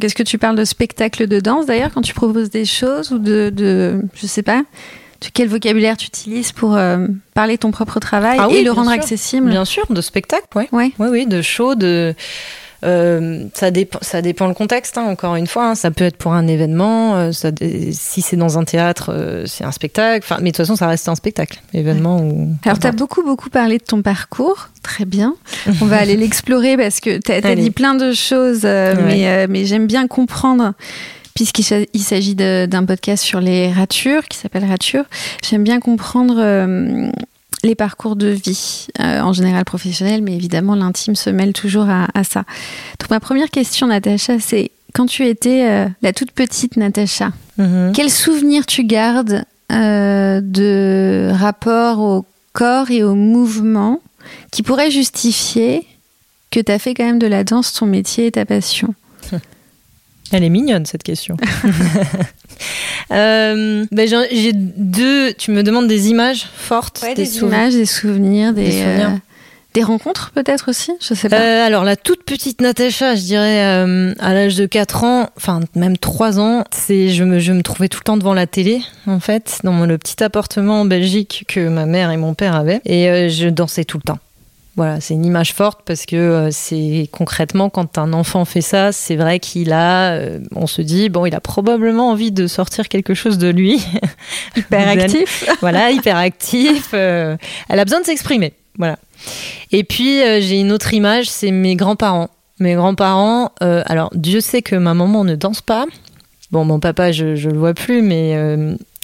[0.00, 3.18] Qu'est-ce que tu parles de spectacle de danse d'ailleurs quand tu proposes des choses ou
[3.18, 3.50] de.
[3.54, 4.62] de je sais pas.
[5.32, 9.48] Quel vocabulaire tu utilises pour euh, parler ton propre travail ah et le rendre accessible
[9.48, 10.68] Bien sûr, de spectacle, ouais.
[10.72, 12.14] Oui, oui, de show, de.
[12.84, 15.70] Euh, ça, dépend, ça dépend le contexte, hein, encore une fois.
[15.70, 15.74] Hein.
[15.74, 17.16] ça peut être pour un événement.
[17.16, 17.50] Euh, ça,
[17.92, 20.24] si c'est dans un théâtre, euh, c'est un spectacle.
[20.24, 22.18] Enfin, mais de toute façon, ça reste un spectacle, événement.
[22.20, 22.54] Ou...
[22.64, 24.68] Alors, tu as beaucoup, beaucoup parlé de ton parcours.
[24.82, 25.34] Très bien.
[25.80, 29.86] On va aller l'explorer parce que tu as, dit plein de choses, mais, mais j'aime
[29.86, 30.74] bien comprendre
[31.34, 35.04] puisqu'il s'agit d'un podcast sur les ratures qui s'appelle Rature.
[35.42, 37.12] J'aime bien comprendre
[37.64, 42.24] les parcours de vie, euh, en général professionnel, mais évidemment l'intime se mêle toujours à,
[42.24, 42.44] ça.
[43.00, 47.92] Donc ma première question, Natacha, c'est quand tu étais euh, la toute petite Natacha, mhm.
[47.94, 54.00] quel souvenir tu gardes euh, de rapport au corps et au mouvement
[54.52, 55.86] qui pourrait justifier
[56.50, 58.94] que tu as fait quand même de la danse ton métier et ta passion?
[60.34, 61.36] Elle est mignonne cette question.
[63.10, 65.34] Euh, ben, j'ai deux.
[65.34, 69.08] Tu me demandes des images fortes, des, images, des souvenirs, des, euh,
[69.74, 70.92] des, rencontres peut-être aussi.
[71.02, 71.38] Je sais pas.
[71.38, 75.98] Euh, alors la toute petite Natacha, je dirais à l'âge de 4 ans, enfin même
[75.98, 79.20] 3 ans, c'est je me je me trouvais tout le temps devant la télé en
[79.20, 83.28] fait, dans le petit appartement en Belgique que ma mère et mon père avaient, et
[83.28, 84.18] je dansais tout le temps.
[84.76, 88.90] Voilà, c'est une image forte parce que euh, c'est concrètement quand un enfant fait ça,
[88.90, 92.88] c'est vrai qu'il a, euh, on se dit bon, il a probablement envie de sortir
[92.88, 93.86] quelque chose de lui.
[94.56, 95.48] Hyper actif.
[95.60, 96.90] voilà, hyper actif.
[96.92, 97.36] Euh,
[97.68, 98.52] elle a besoin de s'exprimer.
[98.76, 98.98] Voilà.
[99.70, 102.28] Et puis j'ai une autre image, c'est mes grands-parents.
[102.58, 105.86] Mes grands-parents, alors Dieu sait que ma maman ne danse pas.
[106.50, 108.36] Bon, mon papa, je, je le vois plus, mais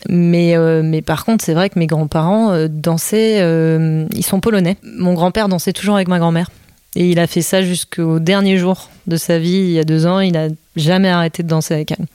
[0.08, 4.40] mais, euh, mais par contre, c'est vrai que mes grands-parents euh, dansaient, euh, ils sont
[4.40, 4.76] polonais.
[4.82, 6.50] Mon grand-père dansait toujours avec ma grand-mère.
[6.96, 10.06] Et il a fait ça jusqu'au dernier jour de sa vie, il y a deux
[10.06, 10.20] ans.
[10.20, 12.06] Il n'a jamais arrêté de danser avec elle.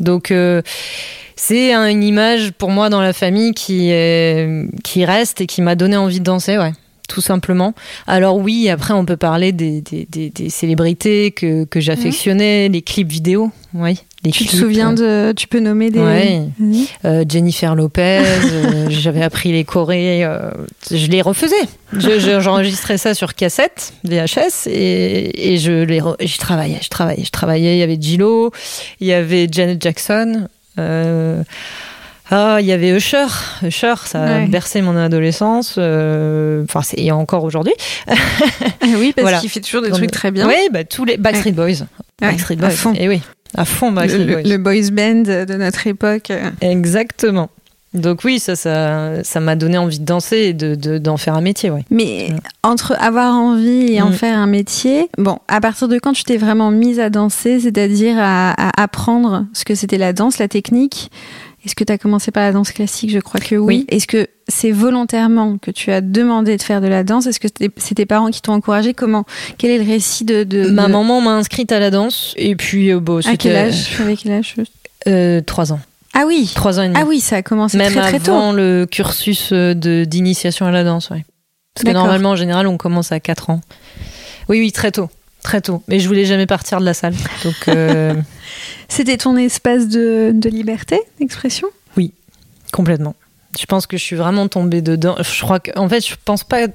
[0.00, 0.34] Donc,
[1.36, 3.92] c'est une image pour moi dans la famille qui,
[4.82, 6.72] qui reste et qui m'a donné envie de danser, ouais
[7.06, 7.74] tout simplement.
[8.06, 13.12] Alors oui, après on peut parler des, des, des, célébrités que, que j'affectionnais, les clips
[13.12, 14.00] vidéo, oui.
[14.24, 15.28] Les tu te souviens euh.
[15.28, 16.00] de, tu peux nommer des.
[16.58, 16.88] Oui.
[17.04, 20.26] Euh, Jennifer Lopez, euh, j'avais appris les chorés,
[20.90, 21.54] je les refaisais.
[21.92, 27.76] J'enregistrais ça sur cassette, VHS, et, et je les, je travaillais, je travaillais, je travaillais.
[27.76, 28.50] Il y avait Gillo,
[29.00, 30.48] il y avait Janet Jackson.
[32.30, 33.26] Ah, il y avait Usher.
[33.62, 35.76] Usher, ça a bercé mon adolescence.
[35.78, 37.74] Euh, enfin, c'est encore aujourd'hui.
[38.82, 40.48] oui, parce qu'il fait toujours des trucs très bien.
[40.48, 41.86] Oui, bah, tous les Backstreet Boys.
[42.20, 42.68] Backstreet Boys.
[42.68, 42.94] À fond.
[42.94, 43.20] Et oui,
[43.54, 44.42] à fond Backstreet Boys.
[44.42, 46.32] Le, boys band de notre époque.
[46.60, 47.50] Exactement.
[47.94, 51.40] Donc oui, ça, ça, ça m'a donné envie de danser et de, d'en faire un
[51.40, 51.84] métier, ouais.
[51.90, 52.30] Mais
[52.64, 54.14] entre avoir envie et en mm.
[54.14, 58.16] faire un métier, bon, à partir de quand tu t'es vraiment mise à danser, c'est-à-dire
[58.18, 61.12] à, à apprendre ce que c'était la danse, la technique,
[61.64, 63.10] est-ce que tu as commencé par la danse classique?
[63.10, 63.86] Je crois que oui.
[63.88, 67.26] Est-ce que c'est volontairement que tu as demandé de faire de la danse?
[67.26, 67.48] Est-ce que
[67.78, 68.92] c'est tes parents qui t'ont encouragé?
[68.92, 69.24] Comment
[69.56, 73.00] Quel est le récit de, Ma maman m'a inscrite à la danse et puis euh,
[73.00, 73.98] bon, À quel âge?
[74.00, 74.56] Avec quel âge?
[75.06, 75.80] Euh, Trois ans.
[76.12, 76.52] Ah oui.
[76.54, 76.98] Trois ans et demi.
[77.00, 78.32] Ah oui, ça a commencé très très tôt.
[78.32, 81.22] avant le cursus euh, d'initiation à la danse, oui.
[81.74, 83.60] Parce que normalement, en général, on commence à 4 ans.
[84.48, 85.08] Oui, oui, très tôt.
[85.44, 85.84] Très tôt.
[85.86, 87.14] Mais je voulais jamais partir de la salle.
[87.44, 87.76] Donc.
[88.88, 91.68] C'était ton espace de, de liberté d'expression?
[92.74, 93.14] Complètement.
[93.56, 95.14] Je pense que je suis vraiment tombée dedans.
[95.20, 96.66] Je crois que, en fait, je pense pas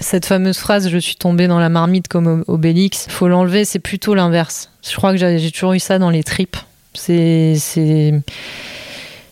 [0.00, 3.06] cette fameuse phrase je suis tombée dans la marmite comme Obélix.
[3.08, 4.70] Faut l'enlever, c'est plutôt l'inverse.
[4.82, 6.56] Je crois que j'ai toujours eu ça dans les tripes.
[6.92, 7.54] C'est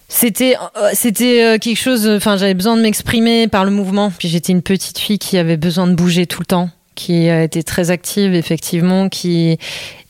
[0.08, 4.28] c'était euh, c'était euh, quelque chose enfin j'avais besoin de m'exprimer par le mouvement puis
[4.28, 7.62] j'étais une petite fille qui avait besoin de bouger tout le temps qui a été
[7.62, 9.58] très active, effectivement, qui...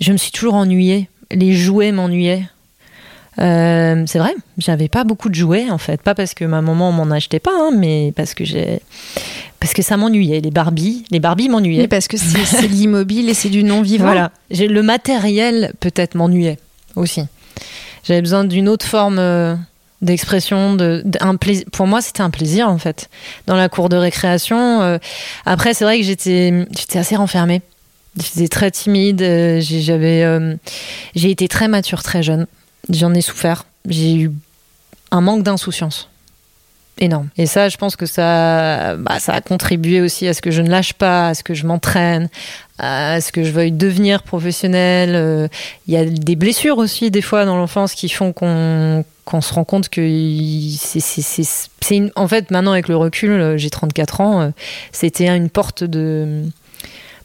[0.01, 1.09] Je me suis toujours ennuyée.
[1.31, 2.45] Les jouets m'ennuyaient.
[3.39, 6.93] Euh, c'est vrai, j'avais pas beaucoup de jouets en fait, pas parce que ma maman
[6.93, 8.81] m'en achetait pas, hein, mais parce que j'ai,
[9.59, 10.41] parce que ça m'ennuyait.
[10.41, 11.89] Les Barbies, les Barbies m'ennuyaient.
[11.89, 14.05] parce que c'est l'immobile et c'est du non vivant.
[14.05, 16.59] Voilà, j'ai le matériel peut-être m'ennuyait
[16.95, 17.23] aussi.
[18.05, 19.55] J'avais besoin d'une autre forme euh,
[20.03, 21.05] d'expression, de,
[21.41, 21.65] plaisir.
[21.73, 23.09] Pour moi, c'était un plaisir en fait.
[23.47, 24.83] Dans la cour de récréation.
[24.83, 24.99] Euh,
[25.47, 27.63] après, c'est vrai que j'étais, assez renfermée.
[28.17, 29.21] J'étais très timide.
[29.61, 30.27] J'avais,
[31.15, 32.47] j'ai été très mature très jeune.
[32.91, 33.65] J'en ai souffert.
[33.89, 34.33] J'ai eu
[35.11, 36.09] un manque d'insouciance
[36.99, 37.29] énorme.
[37.37, 40.63] Et ça, je pense que ça, bah, ça a contribué aussi à ce que je
[40.63, 42.29] ne lâche pas, à ce que je m'entraîne,
[42.83, 45.13] à ce que je veuille devenir professionnel.
[45.15, 45.49] Euh,
[45.87, 49.65] il y a des blessures aussi, des fois, dans l'enfance qui font qu'on se rend
[49.65, 50.03] compte que
[50.79, 52.11] c'est.
[52.17, 54.51] En fait, maintenant, avec le recul, euh, j'ai 34 ans, euh,
[54.91, 56.43] c'était une porte de...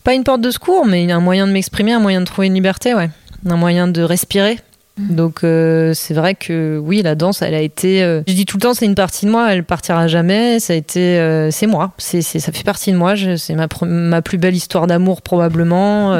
[0.03, 2.53] Pas une porte de secours, mais un moyen de m'exprimer, un moyen de trouver une
[2.53, 3.09] liberté, ouais.
[3.49, 4.57] Un moyen de respirer.
[4.97, 8.03] Donc euh, c'est vrai que oui, la danse, elle a été.
[8.03, 10.59] Euh, je dis tout le temps, c'est une partie de moi, elle partira jamais.
[10.59, 13.13] Ça a été, euh, c'est moi, c'est, ça fait partie de moi.
[13.37, 16.15] c'est ma, ma plus belle histoire d'amour probablement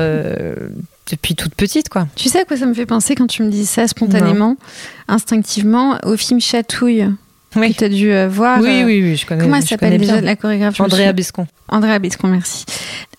[1.09, 2.07] depuis toute petite, quoi.
[2.15, 4.57] Tu sais à quoi ça me fait penser quand tu me dis ça spontanément,
[5.07, 7.07] instinctivement, au film Chatouille.
[7.55, 7.73] Oui.
[7.73, 8.59] Que tu as dû voir.
[8.59, 9.41] Oui, oui, oui, je connais.
[9.41, 11.47] Comment elle s'appelle déjà la chorégraphe Andrea Bescon.
[11.69, 12.65] Andrea Bescon, merci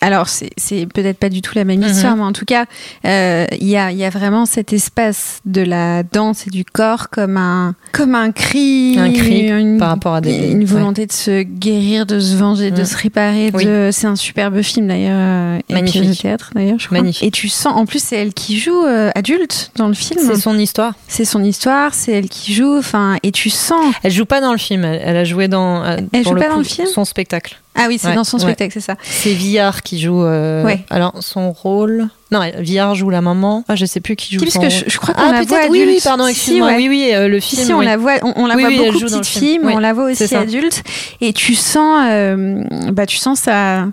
[0.01, 2.21] alors c'est peut-être pas du tout la même histoire, mhm.
[2.21, 2.67] mais en tout cas,
[3.05, 7.11] euh, il y, a, y, a, vraiment cet espace de la danse et du corps
[7.11, 11.13] comme un, comme un cri, un cri une, par rapport à des, une volonté de
[11.13, 12.85] se guérir, de se venger, de mhm.
[12.85, 13.51] se réparer.
[13.51, 16.99] De, C'est un superbe film d'ailleurs, euh, magnifique de théâtre d'ailleurs, je crois.
[16.99, 17.25] Magnifique.
[17.27, 20.21] Et tu sens, en plus c'est elle qui joue euh, adulte dans le film.
[20.25, 20.95] C'est son histoire.
[21.09, 23.95] C'est son histoire, c'est elle qui joue, enfin, et tu sens.
[24.05, 25.85] Elle joue pas dans le film, elle, a joué dans.
[26.13, 26.87] Elle joue pas dans le film?
[26.87, 27.59] Son spectacle.
[27.75, 28.97] Ah oui, c'est dans son spectacle, c'est ça.
[29.03, 30.25] C'est Villard qui joue.
[30.25, 32.09] Euh, alors, son rôle.
[32.31, 33.65] Non, Villard joue la maman.
[33.69, 34.45] Ah, je sais plus qui joue.
[34.45, 35.73] Parce que je, crois qu'on ah, la voit adulte.
[35.73, 36.73] Oui, oui, pardon, excuse-moi.
[36.77, 37.65] oui, oui, euh, le film.
[37.65, 40.35] Si, on la voit, on, la voit beaucoup petite fille, mais on la voit aussi
[40.35, 40.83] adulte.
[41.21, 43.87] Et tu sens, euh, bah, tu sens sa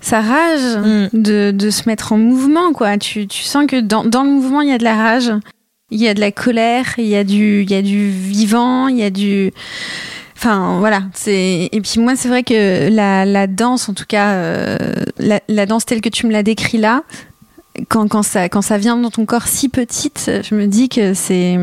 [0.00, 1.08] sa rage mm.
[1.14, 2.96] de, de, se mettre en mouvement, quoi.
[2.96, 5.32] Tu, tu sens que dans, dans le mouvement, il y a de la rage,
[5.90, 8.88] il y a de la colère, il y a du, il y a du vivant,
[8.88, 9.52] il y a du
[10.36, 14.32] Enfin voilà, c'est et puis moi c'est vrai que la, la, danse, en tout cas
[14.34, 14.76] euh,
[15.18, 17.04] la, la, danse telle que tu me l'as décrit là,
[17.88, 21.14] quand, quand, ça, quand ça vient dans ton corps si petite, je me dis que
[21.14, 21.58] c'est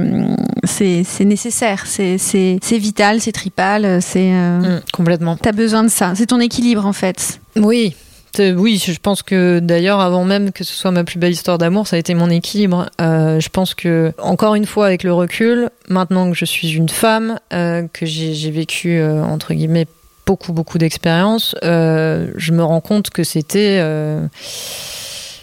[0.63, 5.37] c'est nécessaire, c'est vital, c'est tripal, c'est euh, mmh, complètement.
[5.37, 7.41] T'as besoin de ça, c'est ton équilibre en fait.
[7.55, 7.95] Oui,
[8.39, 11.87] oui, je pense que d'ailleurs, avant même que ce soit ma plus belle histoire d'amour,
[11.87, 12.89] ça a été mon équilibre.
[12.99, 16.89] Euh, je pense que, encore une fois, avec le recul, maintenant que je suis une
[16.89, 19.85] femme, euh, que j'ai vécu, euh, entre guillemets,
[20.25, 23.83] beaucoup, beaucoup d'expériences, je me rends compte que c'était.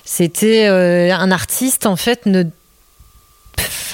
[0.04, 2.28] c'était un artiste, en fait,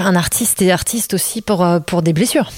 [0.00, 2.50] un artiste et artiste aussi pour, pour des blessures.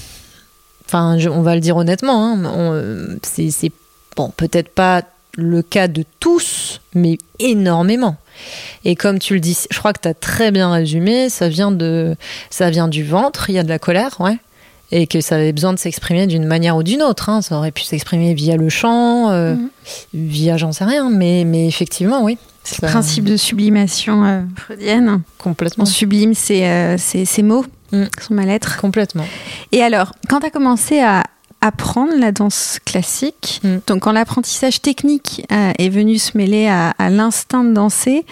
[0.85, 3.71] Enfin, on va le dire honnêtement, hein, c'est
[4.15, 5.03] bon, peut-être pas
[5.39, 8.17] le cas de tous, mais énormément.
[8.85, 11.71] Et comme tu le dis, je crois que tu as très bien résumé, ça vient,
[11.71, 12.15] de,
[12.49, 14.37] ça vient du ventre, il y a de la colère, ouais.
[14.91, 17.29] Et que ça avait besoin de s'exprimer d'une manière ou d'une autre.
[17.29, 17.43] Hein.
[17.43, 19.69] Ça aurait pu s'exprimer via le chant, euh, mhm.
[20.15, 22.39] via j'en sais rien, mais, mais effectivement, oui.
[22.63, 25.21] C'est le principe de sublimation euh, freudienne.
[25.37, 25.83] Complètement.
[25.83, 26.97] On sublime ces, euh,
[27.43, 28.05] mots, mm.
[28.21, 28.77] son mal-être.
[28.77, 29.25] Complètement.
[29.71, 31.23] Et alors, quand tu as commencé à,
[31.61, 33.59] apprendre la danse classique.
[33.63, 33.77] Mm.
[33.87, 38.25] Donc quand l'apprentissage technique euh, est venu se mêler à, l'instinct de danser,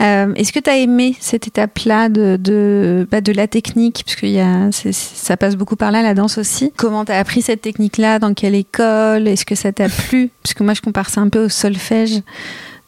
[0.00, 4.02] euh, est-ce que tu as aimé cette étape-là de, de, bah, de, la technique?
[4.04, 6.72] Parce que y a, ça passe beaucoup par là, la danse aussi.
[6.76, 8.18] Comment tu as appris cette technique-là?
[8.18, 9.26] Dans quelle école?
[9.26, 10.30] Est-ce que ça t'a plu?
[10.42, 12.22] Parce que moi, je compare ça un peu au solfège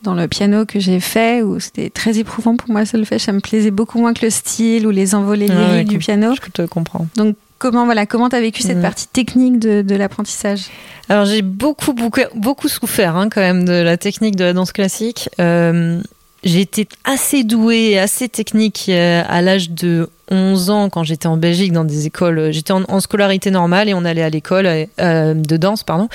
[0.03, 3.23] dans le piano que j'ai fait, où c'était très éprouvant pour moi, le solfège.
[3.23, 6.35] Ça me plaisait beaucoup moins que le style ou les envolées lyriques du piano.
[6.35, 7.07] Je te comprends.
[7.17, 10.63] Donc Comment voilà, comment t'as vécu cette partie technique de, l'apprentissage?
[11.11, 14.73] Alors j'ai beaucoup beaucoup beaucoup souffert hein, quand même de la technique de la danse
[14.73, 15.29] classique.
[15.39, 16.01] Euh,
[16.43, 21.73] été assez douée, assez technique euh, à l'âge de 11 ans quand j'étais en Belgique
[21.73, 22.51] dans des écoles.
[22.51, 26.09] J'étais en, scolarité normale et on allait à l'école euh, de danse, pardon,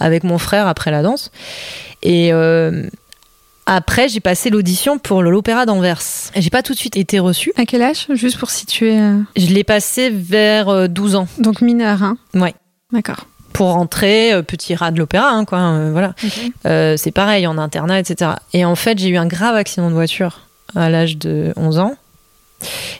[0.00, 1.30] avec mon frère après la danse.
[2.02, 2.30] Et
[3.72, 6.02] après, j'ai passé l'audition pour l'Opéra d'Anvers.
[6.34, 7.52] J'ai pas tout de suite été reçue.
[7.56, 8.98] À quel âge Juste pour situer.
[8.98, 11.28] Euh, Je l'ai passé vers 12 euh, ans.
[11.38, 12.52] Donc mineur, hein Ouais.
[12.92, 13.28] D'accord.
[13.52, 15.88] Pour rentrer, euh, petit rat de l'opéra, hein, quoi.
[15.92, 16.16] voilà.
[16.96, 18.32] c'est pareil, en internat, etc.
[18.54, 21.94] Et en fait, j'ai eu un grave accident de voiture à l'âge de 11 ans.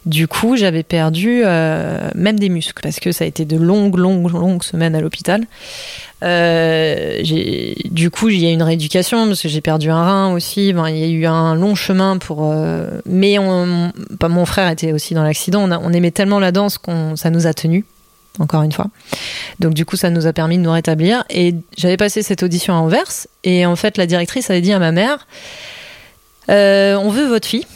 [0.06, 3.96] Du coup, j'avais perdu euh, même des muscles parce que ça a été de longues,
[3.96, 5.44] longues, longues semaines à l'hôpital.
[6.22, 7.22] Euh,
[7.90, 10.68] du coup, il y a une rééducation parce que j'ai perdu un rein aussi.
[10.68, 12.50] il y a eu un long chemin pour.
[12.50, 15.68] Euh, mais mon frère était aussi dans l'accident.
[15.70, 17.84] On, aimait tellement la danse qu'on ça nous a tenus.
[18.38, 18.86] Encore une fois.
[19.58, 21.24] Donc du coup, ça nous a permis de nous rétablir.
[21.30, 23.26] Et j'avais passé cette audition à Anvers.
[23.44, 25.26] Et en fait, la directrice avait dit à ma mère
[26.48, 27.66] On veut votre fille.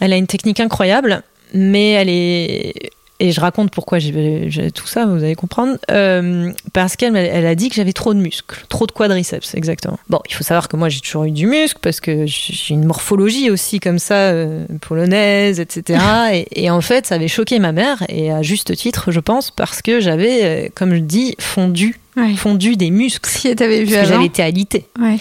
[0.00, 1.22] Elle a une technique incroyable,
[1.52, 6.96] mais elle est et je raconte pourquoi j'ai tout ça, vous allez comprendre, euh, parce
[6.96, 9.98] qu'elle elle a dit que j'avais trop de muscles, trop de quadriceps, exactement.
[10.08, 12.86] Bon, il faut savoir que moi j'ai toujours eu du muscle parce que j'ai une
[12.86, 16.00] morphologie aussi comme ça, euh, polonaise, etc.
[16.32, 19.50] et, et, en fait, ça avait choqué ma mère, et à juste titre, je pense,
[19.50, 22.00] parce que j'avais, euh, comme je dis, fondu
[22.36, 23.28] fondu des muscles.
[23.28, 24.86] Si t'avais vu j'avais été alitée.
[25.00, 25.16] Ouais.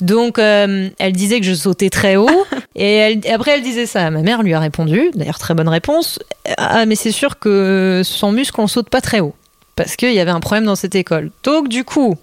[0.00, 2.44] Donc, euh, elle disait que je sautais très haut.
[2.76, 4.10] et, après, elle disait ça.
[4.10, 6.18] Ma mère lui a répondu, d'ailleurs, très bonne réponse.
[6.58, 9.34] Ah, mais c'est sûr que sans muscle, on saute pas très haut.
[9.74, 11.30] Parce qu'il y avait un problème dans cette école.
[11.42, 12.16] Donc, du coup,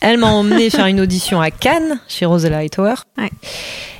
[0.00, 2.94] elle m'a emmené faire une audition à Cannes, chez Rosella Hightower.
[3.18, 3.30] Ouais.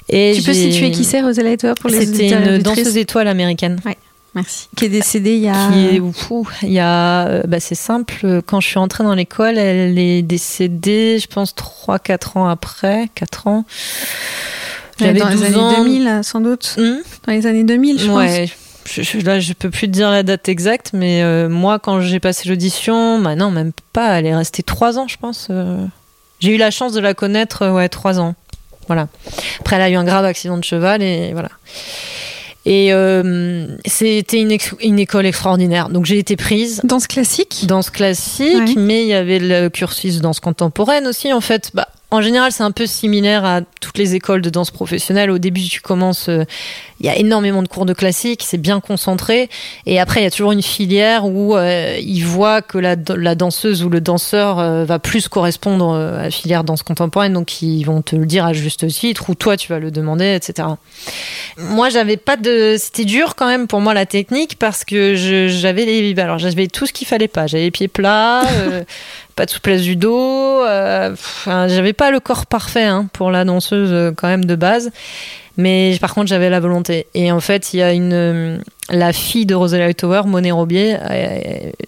[0.08, 3.80] Et tu peux situer qui c'est Rosella Hightower pour les C'était une danseuse étoile américaine.
[3.84, 3.96] Ouais.
[4.36, 4.68] Merci.
[4.76, 5.70] Qui est décédée il y a.
[5.72, 6.02] Qui est,
[6.62, 7.26] il y a.
[7.26, 8.42] Euh, bah, c'est simple.
[8.44, 13.08] Quand je suis entrée dans l'école, elle est décédée, je pense, 3-4 ans après.
[13.14, 13.64] 4 ans.
[15.00, 16.76] J'avais dans les années 2000, sans doute.
[16.78, 18.46] Hmm dans les années 2000, je ouais.
[18.46, 19.02] pense.
[19.02, 22.20] Je, là, je peux plus te dire la date exacte, mais euh, moi, quand j'ai
[22.20, 24.18] passé l'audition, bah non, même pas.
[24.18, 25.48] Elle est restée 3 ans, je pense.
[25.50, 25.84] Euh.
[26.40, 28.34] J'ai eu la chance de la connaître, ouais, 3 ans.
[28.86, 29.08] Voilà.
[29.60, 31.48] Après, elle a eu un grave accident de cheval et voilà.
[32.66, 35.88] Et euh, c'était une, une, école extraordinaire.
[35.88, 36.80] Donc j'ai été prise.
[36.82, 37.64] Danse classique?
[37.64, 41.32] Danse classique, mais il y avait le cursus danse contemporaine aussi.
[41.32, 44.70] En fait, bah, en général, c'est un peu similaire à toutes les écoles de danse
[44.70, 45.30] professionnelle.
[45.30, 46.44] Au début, tu commences, euh,
[46.98, 49.50] il y a énormément de cours de classique, c'est bien concentré.
[49.84, 53.84] Et après, il y a toujours une filière où euh, ils voient que la, danseuse
[53.84, 58.00] ou le danseur euh, va plus correspondre à la filière danse contemporaine, donc ils vont
[58.00, 60.68] te le dire à juste titre, ou toi, tu vas le demander, etc.
[61.58, 65.84] Moi, j'avais pas de, c'était dur quand même pour moi la technique parce que j'avais
[65.84, 67.46] les, alors j'avais tout ce qu'il fallait pas.
[67.46, 68.42] J'avais les pieds plats.
[69.36, 70.64] pas de souplesse du dos.
[70.64, 71.14] Euh,
[71.46, 74.90] j'avais pas le corps parfait hein, pour la danseuse euh, quand même de base.
[75.58, 77.06] Mais par contre, j'avais la volonté.
[77.14, 78.58] Et en fait, il y a une euh,
[78.90, 80.96] la fille de Rosella Hightower, Monet Robier.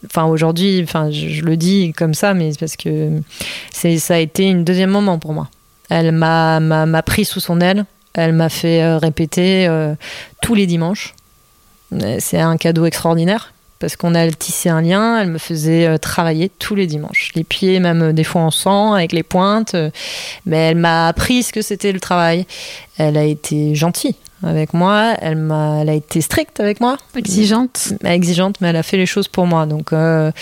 [0.07, 3.11] enfin aujourd'hui, enfin je, le dis comme ça, mais parce que
[3.73, 5.49] c'est ça a été une deuxième moment pour moi.
[5.91, 7.85] Elle m'a m'a pris sous son aile.
[8.15, 9.69] Elle m'a fait répéter
[10.43, 11.15] tous les dimanches.
[12.19, 15.21] C'est un cadeau extraordinaire parce qu'on a tissé un lien.
[15.21, 18.51] Elle me faisait euh, travailler tous les dimanches, les pieds même euh, des fois en
[18.51, 19.91] sang avec les pointes, euh,
[20.47, 22.47] mais elle m'a appris ce que c'était le travail.
[22.97, 27.93] Elle a été gentille avec moi, elle m'a, elle a été stricte avec moi, exigeante,
[28.05, 30.33] exigeante, mais elle a fait les choses pour moi, donc elle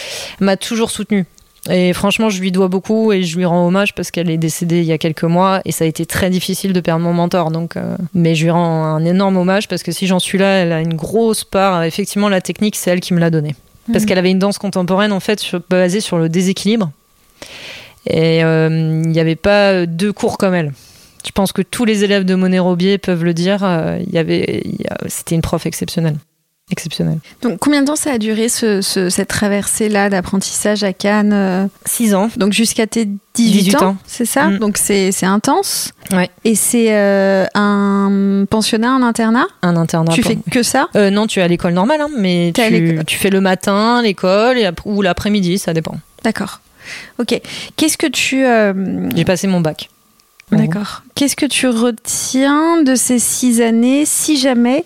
[0.40, 1.25] m'a toujours soutenue.
[1.70, 4.79] Et franchement, je lui dois beaucoup et je lui rends hommage parce qu'elle est décédée
[4.79, 7.50] il y a quelques mois et ça a été très difficile de perdre mon mentor.
[7.50, 10.59] Donc, euh, mais je lui rends un énorme hommage parce que si j'en suis là,
[10.59, 11.83] elle a une grosse part.
[11.83, 13.55] Effectivement, la technique, c'est elle qui me l'a donnée.
[13.92, 14.09] Parce mhm.
[14.09, 16.90] qu'elle avait une danse contemporaine en fait basée sur le déséquilibre.
[18.09, 20.72] Et euh, il n'y avait pas deux cours comme elle.
[21.26, 23.64] Je pense que tous les élèves de Monet Robier peuvent le dire.
[23.64, 24.62] Euh, y avait,
[25.09, 26.16] c'était une prof exceptionnelle
[26.70, 27.18] exceptionnel.
[27.42, 32.29] Donc combien de temps ça a duré ce, cette traversée-là d'apprentissage à Cannes 6 ans.
[32.37, 34.59] Donc jusqu'à tes 18, ans, c'est ça mm.
[34.59, 35.92] Donc c'est intense.
[36.11, 36.29] Ouais.
[36.44, 39.46] Et c'est euh, un pensionnat, un internat?
[39.62, 40.12] Un internat.
[40.12, 40.88] Tu fais que ça?
[40.96, 44.59] Euh, Non, tu es à l'école normale, hein, mais tu, tu, fais le matin l'école
[44.85, 45.94] ou l'après-midi, ça dépend.
[46.24, 46.61] D'accord.
[47.18, 47.40] Ok.
[47.76, 48.44] Qu'est-ce que tu...
[48.44, 49.88] Euh, J'ai passé mon bac.
[50.52, 51.02] D'accord.
[51.16, 54.85] Qu'est-ce que tu retiens de ces six années Si jamais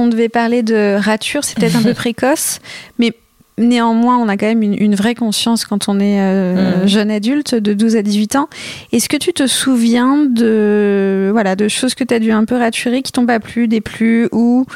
[0.00, 2.60] on devait parler de rature, c'est peut-être un peu précoce,
[2.98, 3.14] mais
[3.60, 6.88] néanmoins, on a quand même une, vraie conscience quand on est euh, mm.
[6.88, 8.48] jeune adulte de 12 à 18 ans.
[8.92, 12.56] Est-ce que tu te souviens de, voilà, de choses que tu as dû un peu
[12.56, 14.66] raturer, qui t'ont pas plu, des plus ou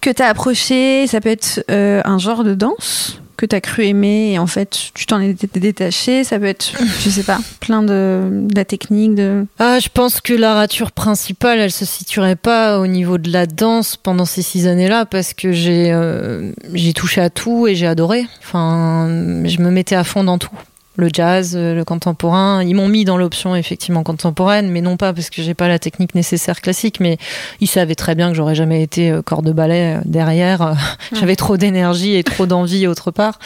[0.00, 1.06] que tu as approché?
[1.06, 3.20] Ça peut être euh, un genre de danse?
[3.36, 6.24] Que tu as cru aimer et en fait tu t'en es détaché.
[6.24, 10.34] Ça peut être je sais pas plein de, la technique de ah je pense que
[10.34, 14.66] la rature principale elle se situerait pas au niveau de la danse pendant ces six
[14.66, 18.26] années là parce que j'ai euh, j'ai touché à tout et j'ai adoré.
[18.40, 19.06] Enfin
[19.44, 20.50] je me mettais à fond dans tout
[20.96, 22.62] le jazz, euh, le contemporain.
[22.62, 25.78] Ils m'ont mis dans l'option effectivement contemporaine, mais non pas parce que j'ai pas la
[25.78, 27.18] technique nécessaire classique, mais
[27.60, 30.74] ils savaient très bien que j'aurais jamais été euh, corps de ballet euh, derrière.
[31.12, 33.38] J'avais trop d'énergie et trop d'envie autre part.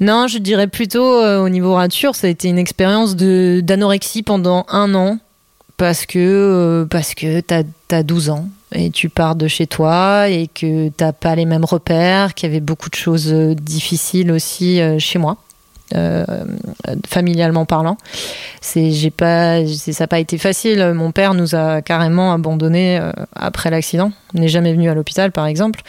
[0.00, 4.64] Non, je dirais plutôt au niveau rature, ça a été une expérience de d'anorexie pendant
[4.68, 5.18] un an
[5.76, 10.48] parce que, parce que t'as as 12 ans et tu pars de chez toi et
[10.48, 15.18] que t'as pas les mêmes repères, qu'il y avait beaucoup de choses difficiles aussi chez
[15.18, 15.36] moi.
[15.96, 16.24] Euh,
[17.06, 17.96] familialement parlant.
[18.60, 20.92] C'est, j'ai pas, ça n'a pas été facile.
[20.94, 24.12] Mon père nous a carrément abandonnés euh, après l'accident.
[24.34, 25.80] n'est jamais venu à l'hôpital, par exemple.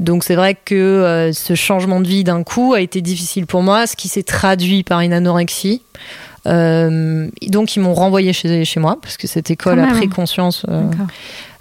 [0.00, 3.62] Donc c'est vrai que euh, ce changement de vie d'un coup a été difficile pour
[3.62, 5.82] moi, ce qui s'est traduit par une anorexie.
[6.46, 10.64] donc ils m'ont renvoyé chez, chez moi parce que cette école a pris conscience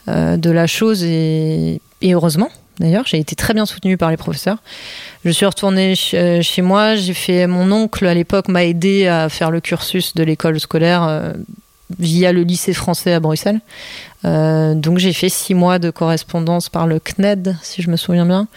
[0.07, 2.49] de la chose et, et heureusement
[2.81, 3.05] d'ailleurs.
[3.05, 4.57] J'ai été très bien soutenue par les professeurs.
[5.23, 6.95] Je suis retournée euh, chez moi.
[6.95, 11.03] J'ai fait mon oncle à l'époque m'a aidé à faire le cursus de l'école scolaire
[11.03, 11.33] euh,
[11.99, 13.61] via le lycée français à Bruxelles.
[14.25, 18.25] Euh, donc j'ai fait six mois de correspondance par le CNED, si je me souviens
[18.25, 18.47] bien.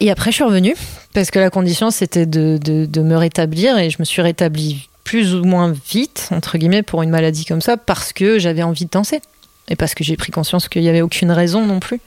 [0.00, 0.74] Et après, je suis revenue
[1.14, 5.34] parce que la condition c'était de, de me rétablir et je me suis rétablie plus
[5.36, 8.90] ou moins vite, entre guillemets, pour une maladie comme ça, parce que j'avais envie de
[8.90, 9.20] danser.
[9.68, 12.00] Et parce que j'ai pris conscience qu'il n'y avait aucune raison non plus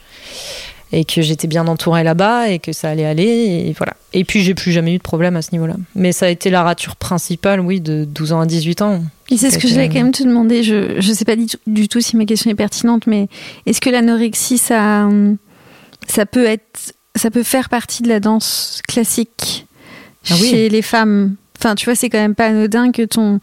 [0.92, 3.24] et que j'étais bien entourée là-bas et que ça allait aller
[3.68, 3.94] et voilà.
[4.14, 5.76] Et puis j'ai plus jamais eu de problème à ce niveau-là.
[5.96, 9.04] Mais ça a été la rature principale, oui, de 12 ans à 18 ans.
[9.30, 10.64] Et c'est ce que je voulais quand même te demander.
[10.64, 13.28] Je ne sais pas du, tout si ma question est pertinente, mais
[13.66, 15.08] est-ce que l'anorexie, ça,
[16.08, 19.68] ça peut être, ça peut faire partie de la danse classique
[20.30, 21.36] ah chez les femmes?
[21.60, 23.40] Enfin, tu vois, c'est quand même pas anodin que ton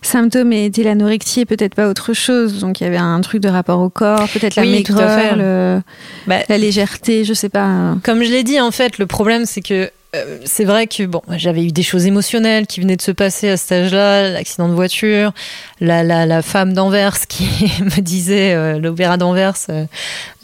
[0.00, 2.60] symptôme ait été l'anorexie et peut-être pas autre chose.
[2.60, 5.82] Donc, il y avait un truc de rapport au corps, peut-être la maigreur,
[6.26, 7.96] bah, la légèreté, je sais pas.
[8.04, 11.22] Comme je l'ai dit, en fait, le problème, c'est que euh, c'est vrai que bon,
[11.36, 14.74] j'avais eu des choses émotionnelles qui venaient de se passer à cet âge-là, l'accident de
[14.74, 15.32] voiture,
[15.80, 17.44] la, la, la femme d'Anvers qui
[17.80, 19.84] me disait, euh, l'opéra d'Anvers, euh,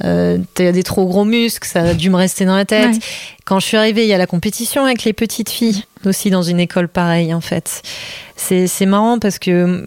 [0.04, 2.96] euh, t'as des trop gros muscles, ça a dû me rester dans la tête.
[3.44, 6.42] Quand je suis arrivée, il y a la compétition avec les petites filles, aussi dans
[6.42, 7.82] une école pareille en fait.
[8.36, 9.86] C'est marrant parce que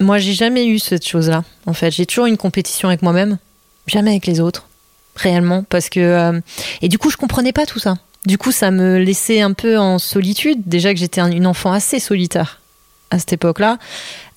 [0.00, 1.44] moi, j'ai jamais eu cette chose-là.
[1.66, 3.38] En fait, j'ai toujours une compétition avec moi-même,
[3.86, 4.66] jamais avec les autres
[5.16, 6.40] réellement parce que
[6.80, 7.96] et du coup je comprenais pas tout ça
[8.28, 10.60] du coup, ça me laissait un peu en solitude.
[10.66, 12.60] Déjà que j'étais une enfant assez solitaire
[13.10, 13.78] à cette époque-là.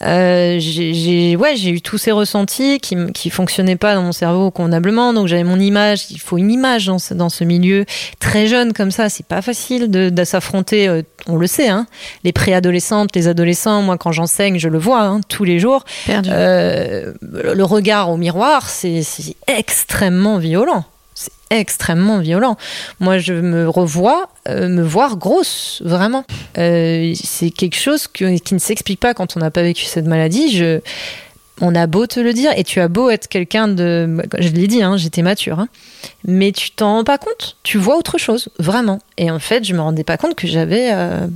[0.02, 4.50] Euh, j'ai ouais, j'ai eu tous ces ressentis qui qui fonctionnaient pas dans mon cerveau
[4.50, 5.12] convenablement.
[5.12, 6.06] Donc j'avais mon image.
[6.10, 7.84] Il faut une image dans ce, dans ce milieu
[8.20, 9.10] très jeune comme ça.
[9.10, 10.88] C'est pas facile de, de s'affronter.
[10.88, 11.86] Euh, on le sait, hein.
[12.24, 13.82] Les préadolescentes, les adolescents.
[13.82, 15.84] Moi, quand j'enseigne, je le vois hein, tous les jours.
[16.10, 19.04] Euh, le regard au miroir, c'est
[19.48, 20.86] extrêmement violent
[21.50, 22.58] extrêmement violent.
[23.00, 26.26] Moi, je me revois euh, me voir grosse, vraiment.
[26.58, 30.56] Euh, c'est quelque chose qui ne s'explique pas quand on n'a pas vécu cette maladie.
[30.56, 30.80] Je,
[31.60, 34.18] on a beau te le dire, et tu as beau être quelqu'un de.
[34.40, 35.68] Je l'ai dit, hein, j'étais mature, hein,
[36.26, 37.58] mais tu t'en rends pas compte.
[37.64, 39.00] Tu vois autre chose, vraiment.
[39.18, 41.28] Et en fait, je me rendais pas compte que j'avais euh,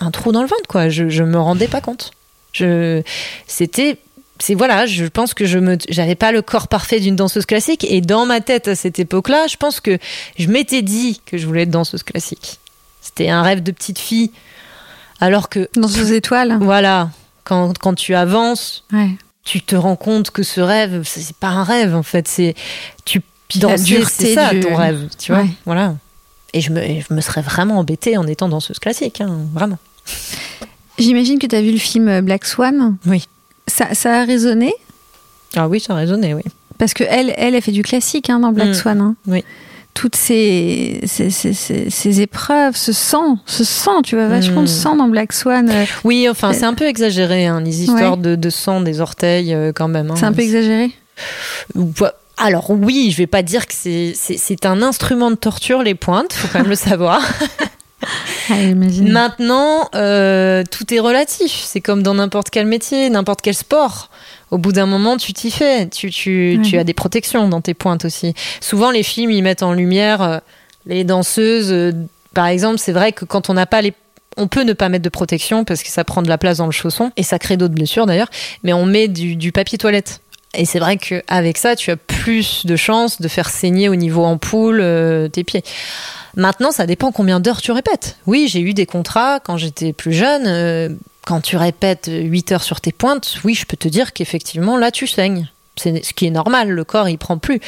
[0.00, 0.88] un trou dans le ventre, quoi.
[0.88, 2.10] Je, je me rendais pas compte.
[2.52, 3.02] Je,
[3.46, 3.98] c'était
[4.40, 7.86] c'est voilà, je pense que je me, j'avais pas le corps parfait d'une danseuse classique
[7.88, 9.98] et dans ma tête à cette époque-là, je pense que
[10.38, 12.58] je m'étais dit que je voulais être danseuse classique.
[13.00, 14.30] C'était un rêve de petite fille,
[15.20, 16.58] alors que danseuse étoile.
[16.60, 17.10] Voilà,
[17.44, 18.84] quand, quand tu avances,
[19.44, 22.54] tu te rends compte que ce rêve, c'est pas un rêve en fait, c'est
[23.04, 23.22] tu
[23.56, 25.96] danser, c'est ça ton rêve, tu vois, voilà.
[26.52, 29.78] Et je me, je me serais vraiment embêtée en étant danseuse classique, hein, vraiment.
[30.98, 32.96] J'imagine que tu as vu le film Black Swan.
[33.06, 33.26] Oui.
[33.66, 34.72] Ça, a résonné?
[35.56, 36.42] Ah oui, ça a résonné, oui.
[36.78, 38.74] Parce que elle, elle, fait du classique hein, dans Black mm.
[38.74, 39.00] Swan.
[39.00, 39.16] Hein.
[39.26, 39.44] Oui.
[39.92, 44.68] Toutes ces, ces, épreuves, ce sang, ce sang, tu vois vachement de mm.
[44.68, 45.68] sang dans Black Swan.
[45.68, 45.84] Euh.
[46.04, 49.88] Oui, enfin, c'est un peu exagéré, hein, les histoires de, sang des orteils, euh, quand
[49.88, 50.12] même.
[50.16, 50.92] C'est un peu exagéré?
[52.36, 56.48] Alors oui, je vais pas dire que c'est un instrument de torture les pointes, faut
[56.50, 57.20] quand même le savoir.
[58.48, 61.52] Ah, Maintenant, euh, tout est relatif.
[61.52, 64.10] C'est comme dans n'importe quel métier, n'importe quel sport.
[64.50, 65.88] Au bout d'un moment, tu t'y fais.
[65.88, 68.34] Tu, tu, tu, as des protections dans tes pointes aussi.
[68.60, 70.38] Souvent, les films, ils mettent en lumière euh,
[70.86, 71.72] les danseuses.
[71.72, 71.92] Euh,
[72.34, 73.92] par exemple, c'est vrai que quand on n'a pas les
[74.36, 76.66] on peut ne pas mettre de protection parce que ça prend de la place dans
[76.66, 78.30] le chausson et ça crée d'autres blessures d'ailleurs,
[78.62, 80.20] mais on met du, du papier toilette.
[80.54, 84.24] Et c'est vrai qu'avec ça, tu as plus de chances de faire saigner au niveau
[84.24, 84.84] ampoule
[85.32, 85.62] tes pieds.
[86.36, 88.16] Maintenant, ça dépend combien d'heures tu répètes.
[88.26, 90.46] Oui, j'ai eu des contrats quand j'étais plus jeune.
[90.46, 90.88] Euh,
[91.26, 94.90] quand tu répètes 8 heures sur tes pointes, oui, je peux te dire qu'effectivement, là,
[94.90, 95.48] tu saignes
[95.80, 97.60] c'est ce qui est normal, le corps il prend plus.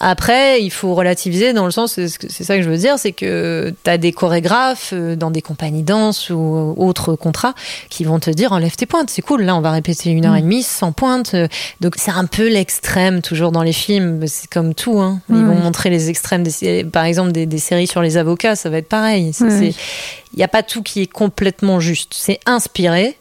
[0.00, 3.72] Après, il faut relativiser dans le sens, c'est ça que je veux dire, c'est que
[3.84, 7.54] tu as des chorégraphes euh, dans des compagnies danse ou autres contrats
[7.88, 10.36] qui vont te dire enlève tes pointes, c'est cool, là on va répéter une heure
[10.36, 10.44] et mm.
[10.44, 11.34] demie sans pointe.
[11.80, 15.00] Donc c'est un peu l'extrême toujours dans les films, c'est comme tout.
[15.00, 15.20] Hein.
[15.28, 16.44] Ils vont montrer les extrêmes,
[16.92, 19.32] par exemple des, séries sur les avocats, ça va être pareil.
[19.40, 22.14] Il n'y a pas tout qui est complètement juste.
[22.14, 23.16] C'est inspiré.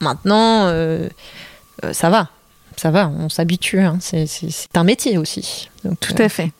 [0.00, 1.08] Maintenant, euh,
[1.84, 2.28] euh, ça va
[2.78, 3.80] ça va, on s'habitue.
[3.80, 3.98] Hein.
[4.00, 4.26] C'est
[4.74, 5.68] un métier aussi.
[6.00, 6.52] Tout à fait.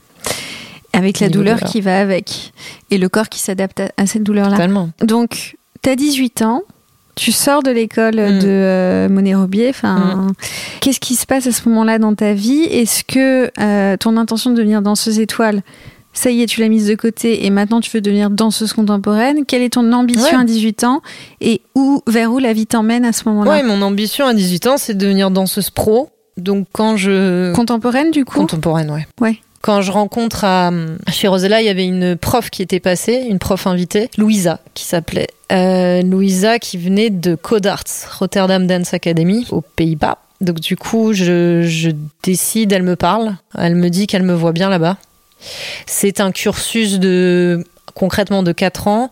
[0.93, 2.53] Avec la douleur, qui va avec.
[2.91, 4.57] Et le corps qui s'adapte à, cette douleur-là.
[4.57, 4.91] Totalement.
[5.01, 6.63] Donc, tu as 18 ans,
[7.15, 8.39] tu sors de l'école mm.
[8.39, 9.69] de euh, Monet Robier.
[9.69, 10.33] Enfin, mm.
[10.81, 12.63] qu'est-ce qui se passe à ce moment-là dans ta vie?
[12.63, 15.63] Est-ce que euh, ton intention de devenir danseuse étoile,
[16.19, 19.45] ça y est, tu l'as mise de côté et maintenant tu veux devenir danseuse contemporaine
[19.47, 21.01] Quelle est ton ambition à 18 ans
[21.41, 24.67] et où, vers où la vie t'emmène à ce moment-là Ouais, mon ambition à 18
[24.67, 26.11] ans, c'est de devenir danseuse pro.
[26.37, 30.71] Donc quand je contemporaine du coup contemporaine ouais ouais quand je rencontre à,
[31.11, 34.85] chez Rosella, il y avait une prof qui était passée, une prof invitée, Louisa, qui
[34.85, 35.27] s'appelait.
[35.51, 37.83] Euh, Louisa qui venait de Codarts,
[38.21, 40.19] Rotterdam Dance Academy, aux Pays-Bas.
[40.41, 41.91] Donc du coup, je, je
[42.23, 44.97] décide, elle me parle, elle me dit qu'elle me voit bien là-bas.
[45.87, 47.65] C'est un cursus de
[47.95, 49.11] concrètement de 4 ans.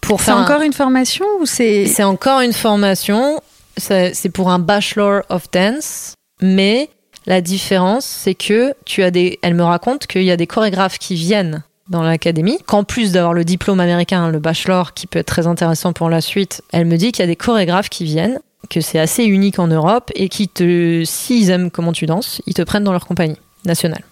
[0.00, 3.40] Pour c'est encore une formation ou c'est C'est encore une formation.
[3.76, 6.90] C'est pour un Bachelor of Dance, mais
[7.26, 9.38] la différence, c'est que tu as des.
[9.42, 13.34] Elle me raconte qu'il y a des chorégraphes qui viennent dans l'académie, qu'en plus d'avoir
[13.34, 16.96] le diplôme américain, le bachelor, qui peut être très intéressant pour la suite, elle me
[16.96, 18.40] dit qu'il y a des chorégraphes qui viennent,
[18.70, 22.54] que c'est assez unique en Europe et qui te, s'ils aiment comment tu danses, ils
[22.54, 24.02] te prennent dans leur compagnie nationale.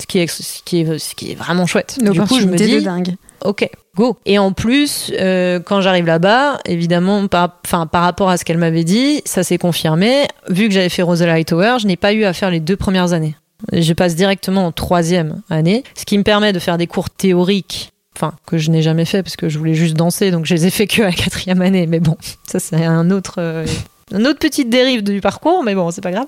[0.00, 1.98] Ce qui est, ce qui est, ce qui est vraiment chouette.
[2.00, 3.16] du coup, je me dis, dingue.
[3.44, 4.16] ok, go.
[4.26, 8.84] Et en plus, euh, quand j'arrive là-bas, évidemment, par, par rapport à ce qu'elle m'avait
[8.84, 10.26] dit, ça s'est confirmé.
[10.48, 13.12] Vu que j'avais fait Rosella Hightower, je n'ai pas eu à faire les deux premières
[13.12, 13.34] années.
[13.72, 17.92] Je passe directement en troisième année, ce qui me permet de faire des cours théoriques
[18.16, 20.66] enfin que je n'ai jamais fait parce que je voulais juste danser donc je les
[20.66, 23.64] ai fait que à la quatrième année mais bon ça c'est un autre euh,
[24.12, 26.26] une autre petite dérive du parcours, mais bon, c'est pas grave.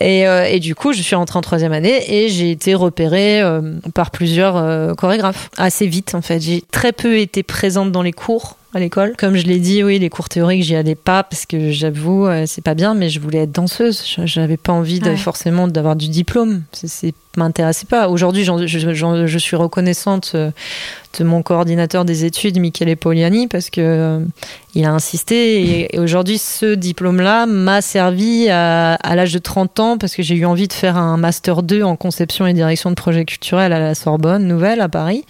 [0.00, 3.40] Et, euh, et, du coup, je suis rentrée en troisième année et j'ai été repérée
[3.40, 6.40] euh, par plusieurs euh, chorégraphes assez vite en fait.
[6.40, 9.14] J'ai très peu été présente dans les cours à l'école.
[9.16, 12.64] Comme je l'ai dit, oui, les cours théoriques, j'y allais pas parce que j'avoue, c'est
[12.64, 14.02] pas bien, mais je voulais être danseuse.
[14.24, 16.62] J'avais pas envie de, forcément d'avoir du diplôme.
[16.72, 18.08] C'est m'intéressait pas.
[18.08, 20.36] Aujourd'hui, je, suis reconnaissante
[21.20, 24.24] mon coordinateur des études, Michele Poliani, parce que euh,
[24.74, 25.94] il a insisté.
[25.94, 30.44] Et, aujourd'hui, ce diplôme-là m'a servi à, l'âge de 30 ans, parce que j'ai eu
[30.44, 33.94] envie de faire un master 2 en conception et direction de projets culturels à la
[33.94, 35.24] Sorbonne Nouvelle à Paris,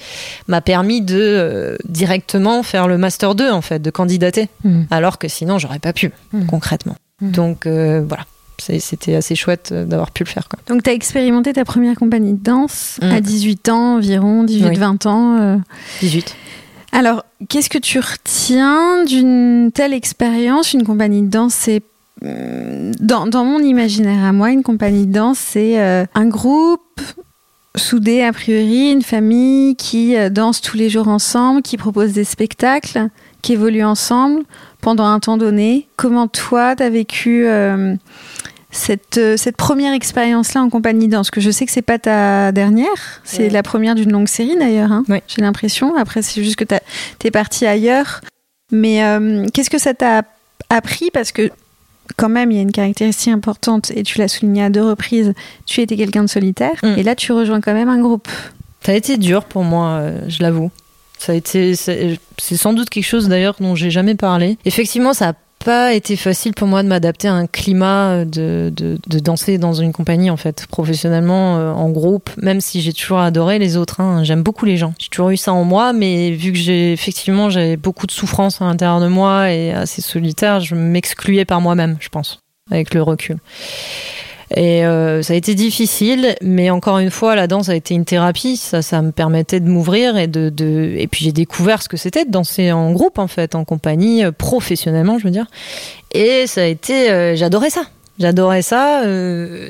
[0.48, 4.82] m'a permis de euh, directement faire le master 2 en fait, de candidater, mmh.
[4.90, 6.46] alors que sinon j'aurais pas pu mmh.
[6.46, 6.96] concrètement.
[7.20, 7.30] Mmh.
[7.30, 8.24] Donc euh, voilà
[8.58, 10.48] c'était assez chouette euh, d'avoir pu le faire.
[10.48, 10.58] Quoi.
[10.66, 13.72] Donc, tu as expérimenté ta première compagnie de danse à 18 mm.
[13.72, 15.60] ans environ, 18-20 ans
[16.00, 16.28] 18.
[16.28, 16.98] Euh.
[16.98, 20.72] Alors, qu'est-ce que tu retiens d'une telle expérience?
[20.72, 21.82] Une compagnie de danse, c'est.
[22.22, 27.00] Mm, dans, dans, mon imaginaire à moi, une compagnie de danse, c'est euh, un groupe
[27.76, 33.08] soudé, a priori, une famille qui danse tous les jours ensemble, qui propose des spectacles,
[33.42, 34.44] qui évolue ensemble
[34.84, 35.88] pendant un temps donné.
[35.96, 37.94] Comment toi, tu as vécu euh,
[38.74, 43.48] cette première expérience-là en compagnie danse, que je sais que c'est pas ta dernière, c'est
[43.48, 45.96] la première d'une longue série d'ailleurs, hein, j'ai l'impression.
[45.96, 48.20] Après, c'est juste que tu es parti ailleurs.
[48.72, 50.22] Mais euh, qu'est-ce que ça t'a
[50.70, 51.10] appris?
[51.12, 51.50] Parce que
[52.16, 55.32] quand même, il y a une caractéristique importante, et tu l'as souligné à deux reprises,
[55.66, 56.98] tu étais quelqu'un de solitaire, mm.
[56.98, 58.28] et là, tu rejoins quand même un groupe.
[58.84, 60.70] Ça a été dur pour moi, euh, je l'avoue.
[61.18, 64.58] Ça a été, c'est sans doute quelque chose d'ailleurs dont j'ai jamais parlé.
[64.64, 65.32] Effectivement, ça a
[65.64, 69.72] pas été facile pour moi de m'adapter à un climat de, de, de, danser dans
[69.72, 74.00] une compagnie en fait professionnellement euh, en groupe même si j'ai toujours adoré les autres
[74.00, 74.24] hein.
[74.24, 77.48] j'aime beaucoup les gens j'ai toujours eu ça en moi mais vu que j'ai effectivement
[77.48, 81.96] j'avais beaucoup de souffrance à l'intérieur de moi et assez solitaire je m'excluais par moi-même
[81.98, 82.40] je pense
[82.70, 83.38] avec le recul
[84.56, 88.04] et euh, ça a été difficile, mais encore une fois, la danse a été une
[88.04, 88.56] thérapie.
[88.56, 90.52] Ça, ça me permettait de m'ouvrir et de,
[90.96, 94.24] et puis j'ai découvert ce que c'était de danser en groupe, en fait, en compagnie,
[94.24, 95.46] euh, professionnellement, je veux dire.
[96.12, 97.82] Et ça a été, euh, j'adorais ça.
[98.20, 99.02] J'adorais ça.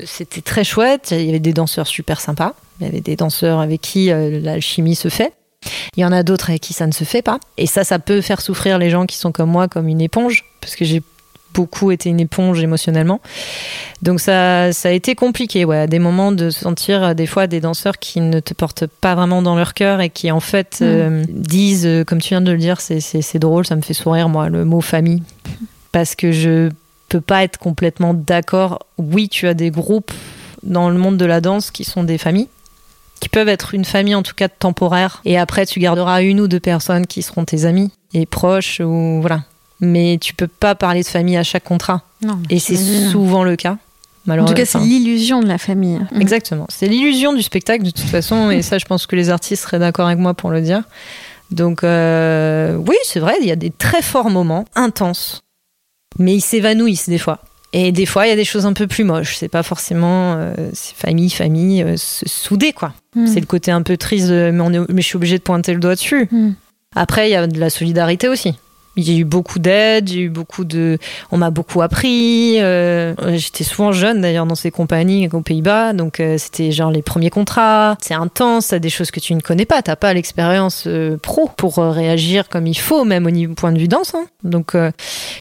[0.05, 1.09] c'était très chouette.
[1.09, 2.53] Il y avait des danseurs super sympas.
[2.79, 5.33] Il y avait des danseurs avec qui l'alchimie se fait.
[5.97, 7.39] Il y en a d'autres avec qui ça ne se fait pas.
[7.57, 10.45] Et ça, ça peut faire souffrir les gens qui sont comme moi, comme une éponge,
[10.61, 11.01] parce que j'ai
[11.55, 13.21] beaucoup été une éponge émotionnellement.
[14.01, 17.47] Donc ça, ça a été compliqué, ouais, à des moments de sentir euh, des fois
[17.47, 20.81] des danseurs qui ne te portent pas vraiment dans leur cœur et qui en fait
[20.81, 20.83] mm.
[20.83, 24.29] euh, disent, euh, comme tu viens de le dire, c'est drôle, ça me fait sourire
[24.29, 25.23] moi, le mot famille,
[25.91, 26.69] parce que je
[27.07, 28.79] peux pas être complètement d'accord.
[28.97, 30.11] Oui, tu as des groupes
[30.63, 32.49] dans le monde de la danse qui sont des familles
[33.21, 36.49] qui peuvent être une famille en tout cas temporaire et après tu garderas une ou
[36.49, 39.43] deux personnes qui seront tes amis et proches ou voilà
[39.81, 42.01] mais tu peux pas parler de famille à chaque contrat.
[42.21, 42.75] Non, et c'est
[43.09, 43.77] souvent le cas.
[44.27, 45.99] En tout cas, c'est l'illusion de la famille.
[46.11, 46.19] Mm.
[46.21, 46.65] Exactement.
[46.69, 49.77] C'est l'illusion du spectacle, de toute façon, et ça, je pense que les artistes seraient
[49.79, 50.81] d'accord avec moi pour le dire.
[51.51, 55.43] Donc, euh, oui, c'est vrai, il y a des très forts moments, intenses,
[56.17, 57.39] mais ils s'évanouissent des fois.
[57.71, 59.35] Et des fois, il y a des choses un peu plus moches.
[59.35, 62.93] C'est pas forcément euh, famille, famille, euh, se souder, quoi.
[63.15, 63.27] Mm.
[63.27, 65.73] C'est le côté un peu triste, mais, on est- mais je suis obligée de pointer
[65.73, 66.27] le doigt dessus.
[66.31, 66.51] Mm.
[66.95, 68.55] Après, il y a de la solidarité aussi.
[68.97, 70.97] Il y a eu beaucoup d'aide, j'ai eu beaucoup de,
[71.31, 72.55] on m'a beaucoup appris.
[72.61, 77.01] euh, J'étais souvent jeune d'ailleurs dans ces compagnies aux Pays-Bas, donc euh, c'était genre les
[77.01, 77.97] premiers contrats.
[78.01, 81.49] C'est intense, t'as des choses que tu ne connais pas, t'as pas l'expérience euh, pro
[81.57, 84.15] pour euh, réagir comme il faut, même au niveau point de vue danse.
[84.15, 84.25] hein.
[84.43, 84.91] Donc euh,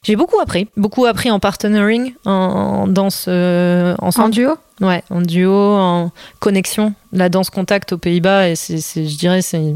[0.03, 4.33] j'ai beaucoup appris, beaucoup appris en partnering, en, en danse euh, En ensemble.
[4.35, 4.51] duo?
[4.81, 6.95] Ouais, en duo, en connexion.
[7.13, 9.75] La danse contact aux Pays-Bas, et c'est, c'est- je dirais, c'est,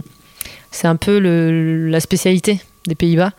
[0.72, 3.32] c'est un peu le, la spécialité des Pays-Bas,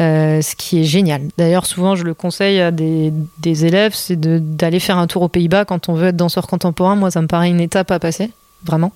[0.00, 1.22] euh, ce qui est génial.
[1.36, 5.28] D'ailleurs, souvent, je le conseille à des, des élèves, c'est d'aller faire un tour aux
[5.28, 6.94] Pays-Bas quand on veut être danseur contemporain.
[6.94, 8.30] Moi, ça me paraît une étape à passer,
[8.64, 8.92] vraiment.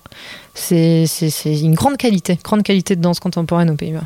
[0.53, 1.05] C'est,
[1.45, 4.05] une grande qualité, grande qualité de danse contemporaine aux Pays-Bas.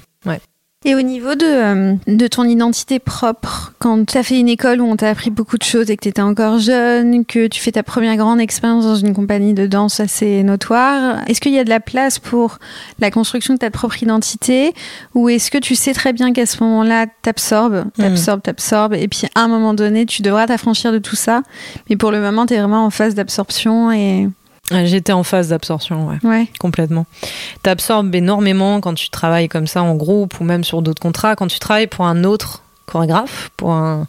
[0.85, 4.79] Et au niveau de, euh, de ton identité propre, quand tu as fait une école
[4.79, 7.59] où on t'a appris beaucoup de choses et que tu étais encore jeune, que tu
[7.59, 11.57] fais ta première grande expérience dans une compagnie de danse assez notoire, est-ce qu'il y
[11.57, 12.59] a de la place pour
[12.99, 14.75] la construction de ta propre identité
[15.15, 19.23] ou est-ce que tu sais très bien qu'à ce moment-là, t'absorbes, t'absorbes, t'absorbes et puis
[19.33, 21.41] à un moment donné, tu devras t'affranchir de tout ça,
[21.89, 24.29] mais pour le moment, tu es vraiment en phase d'absorption et...
[24.73, 26.17] Euh, J'étais en phase d'absorption, ouais.
[26.23, 26.47] Ouais.
[26.59, 27.05] Complètement.
[27.63, 31.35] T'absorbes énormément quand tu travailles comme ça en groupe ou même sur d'autres contrats.
[31.35, 34.07] Quand tu travailles pour un autre chorégraphe, pour un,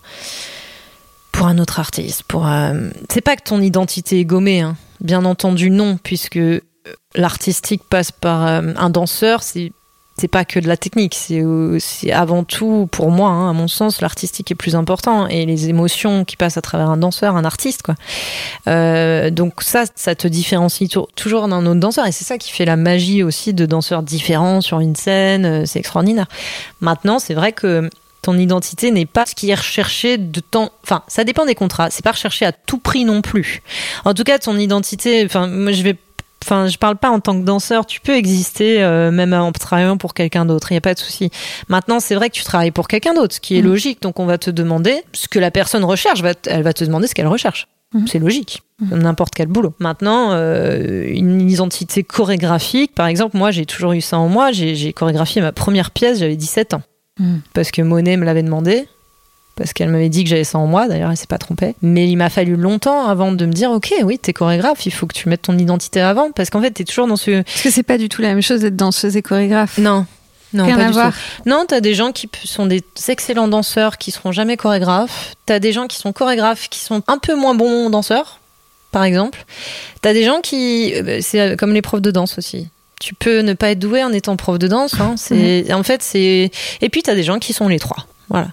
[1.32, 4.76] pour un autre artiste, pour un- c'est pas que ton identité est gommée, hein.
[5.00, 6.60] bien entendu non, puisque euh,
[7.14, 9.72] l'artistique passe par euh, un danseur, c'est
[10.18, 14.00] c'est pas que de la technique, c'est avant tout, pour moi, hein, à mon sens,
[14.00, 17.82] l'artistique est plus important et les émotions qui passent à travers un danseur, un artiste,
[17.82, 17.94] quoi.
[18.66, 22.50] Euh, donc ça, ça te différencie tou- toujours d'un autre danseur et c'est ça qui
[22.50, 26.26] fait la magie aussi de danseurs différents sur une scène, euh, c'est extraordinaire.
[26.80, 27.88] Maintenant, c'est vrai que
[28.22, 30.70] ton identité n'est pas ce qui est recherché de temps.
[30.82, 31.88] Enfin, ça dépend des contrats.
[31.90, 33.62] C'est pas recherché à tout prix non plus.
[34.04, 35.24] En tout cas, ton identité.
[35.24, 35.96] Enfin, moi, je vais.
[36.44, 37.84] Enfin, je parle pas en tant que danseur.
[37.86, 40.70] Tu peux exister euh, même en travaillant pour quelqu'un d'autre.
[40.72, 41.30] Il y a pas de souci.
[41.68, 43.66] Maintenant, c'est vrai que tu travailles pour quelqu'un d'autre, ce qui est Mhm.
[43.68, 44.02] logique.
[44.02, 46.22] Donc, on va te demander ce que la personne recherche.
[46.22, 47.66] Va Elle va te demander ce qu'elle recherche.
[47.94, 48.06] Mhm.
[48.06, 48.62] C'est logique.
[48.90, 49.74] Comme n'importe quel boulot.
[49.80, 54.52] Maintenant, euh, une identité chorégraphique, par exemple, moi, j'ai toujours eu ça en moi.
[54.52, 56.82] J'ai chorégraphié ma première pièce, j'avais 17 ans
[57.18, 57.38] Mm.
[57.54, 58.86] parce que Monet me l'avait demandé,
[59.58, 61.74] parce qu'elle m'avait dit que j'avais ça en moi, d'ailleurs elle s'est pas trompée.
[61.82, 65.06] Mais il m'a fallu longtemps avant de me dire, ok, oui, t'es chorégraphe, il faut
[65.06, 67.42] que tu mettes ton identité avant, parce qu'en fait, t'es toujours dans ce...
[67.42, 69.76] Parce que c'est pas du tout la même chose d'être danseuse et chorégraphe.
[69.78, 70.06] Non.
[70.54, 71.12] Non, Rien pas à du voir.
[71.12, 71.48] tout.
[71.48, 75.34] Non, t'as des gens qui sont des excellents danseurs qui seront jamais chorégraphes.
[75.44, 78.40] T'as des gens qui sont chorégraphes qui sont un peu moins bons danseurs,
[78.90, 79.44] par exemple.
[80.00, 82.68] T'as des gens qui, euh, bah, c'est euh, comme les profs de danse aussi.
[82.98, 84.94] Tu peux ne pas être doué en étant prof de danse.
[84.98, 85.16] Hein.
[85.18, 86.50] C'est, en fait, c'est.
[86.80, 88.06] Et puis t'as des gens qui sont les trois.
[88.30, 88.48] Voilà.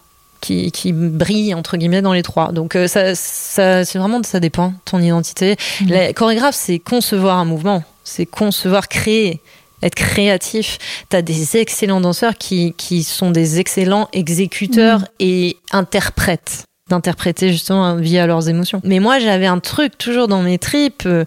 [0.45, 2.51] Qui, qui brillent entre guillemets dans les trois.
[2.51, 5.55] Donc euh, ça, ça, c'est vraiment ça dépend ton identité.
[5.81, 5.89] Mhm.
[5.89, 9.41] La chorégraphe, c'est concevoir un mouvement, c'est concevoir, créer,
[9.81, 10.77] être créatif.
[11.09, 15.05] T'as des excellents danseurs qui, qui sont des excellents exécuteurs Mhm.
[15.19, 18.79] et interprètes d'interpréter justement via leurs émotions.
[18.83, 21.03] Mais moi, j'avais un truc toujours dans mes tripes.
[21.07, 21.25] euh,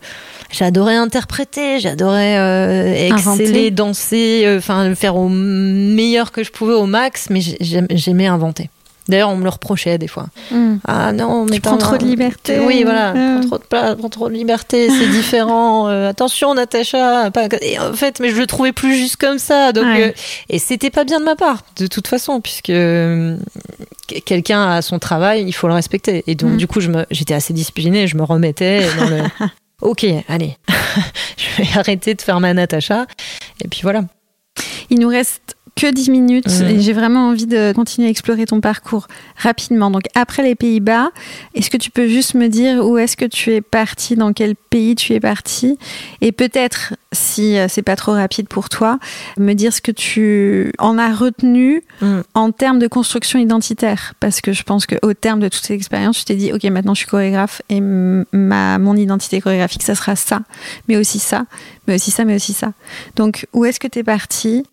[0.52, 3.12] j'adorais interpréter, j'adorais euh, exceller,
[3.48, 3.70] Inventer.
[3.72, 7.26] danser, euh, enfin faire au meilleur que je pouvais au max.
[7.30, 8.70] Mais j'aimais inventer.
[9.08, 10.26] D'ailleurs, on me le reprochait des fois.
[10.50, 10.76] Mm.
[10.86, 12.58] Ah non, mais Tu prends trop de liberté.
[12.60, 13.38] Oui, voilà, Ah.
[13.40, 15.88] prends trop de place, prends trop de liberté, c'est différent.
[15.88, 17.30] euh, attention, Natacha.
[17.30, 17.46] Pas...
[17.62, 19.72] Et en fait, mais je le trouvais plus juste comme ça.
[19.72, 20.08] Donc, Ouais.
[20.08, 20.12] euh,
[20.50, 23.36] et c'était pas bien de ma part, de toute façon, puisque euh,
[24.24, 26.22] quelqu'un a son travail, il faut le respecter.
[26.26, 26.56] Et donc, Mm.
[26.58, 27.06] du coup, je me...
[27.10, 29.18] j'étais assez disciplinée, je me remettais dans le.
[29.80, 30.56] Ok, allez,
[31.36, 33.06] je vais arrêter de faire ma Natacha.
[33.64, 34.02] Et puis voilà.
[34.90, 38.60] Il nous reste que 10 minutes et j'ai vraiment envie de continuer à explorer ton
[38.60, 39.06] parcours
[39.36, 39.90] rapidement.
[39.90, 41.10] Donc après les Pays-Bas,
[41.54, 44.54] est-ce que tu peux juste me dire où est-ce que tu es parti, dans quel
[44.56, 45.78] pays tu es parti
[46.20, 48.98] et peut-être si euh, c'est pas trop rapide pour toi,
[49.38, 52.20] me dire ce que tu en as retenu Mm.
[52.34, 56.18] en termes de construction identitaire parce que je pense qu'au terme de toutes ces expériences,
[56.18, 60.14] tu t'es dit OK, maintenant je suis chorégraphe et ma mon identité chorégraphique ça sera
[60.14, 60.40] ça,
[60.86, 61.44] mais aussi ça,
[61.86, 62.72] mais aussi ça, mais aussi ça.
[63.16, 64.64] Donc où est-ce que tu es parti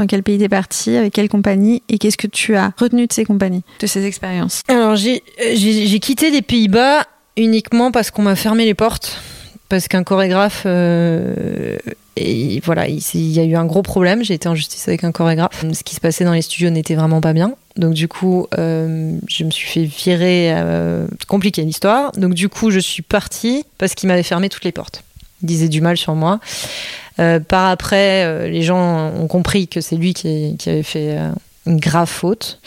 [0.00, 3.12] dans quel pays t'es parti, avec quelle compagnie, et qu'est-ce que tu as retenu de
[3.12, 4.62] ces compagnies, de ces expériences?
[4.68, 7.04] Alors, j'ai euh, j'ai- quitté les Pays-Bas
[7.36, 9.20] uniquement parce qu'on m'a fermé les portes.
[9.68, 10.62] Parce qu'un chorégraphe.
[10.66, 11.76] euh,
[12.16, 14.24] et voilà, il y a eu un gros problème.
[14.24, 15.64] J'ai été en justice avec un chorégraphe.
[15.72, 17.52] Ce qui se passait dans les studios n'était vraiment pas bien.
[17.76, 20.50] Donc, du coup, euh, je me suis fait virer.
[20.54, 22.10] Euh, compliqué l'histoire.
[22.12, 25.04] Donc, du coup, je suis partie parce qu'il m'avait fermé toutes les portes.
[25.42, 26.40] Il disait du mal sur moi.
[27.20, 31.18] Euh, par après, euh, les gens ont compris que c'est lui qui, qui avait fait
[31.18, 31.30] euh,
[31.66, 32.60] une grave faute.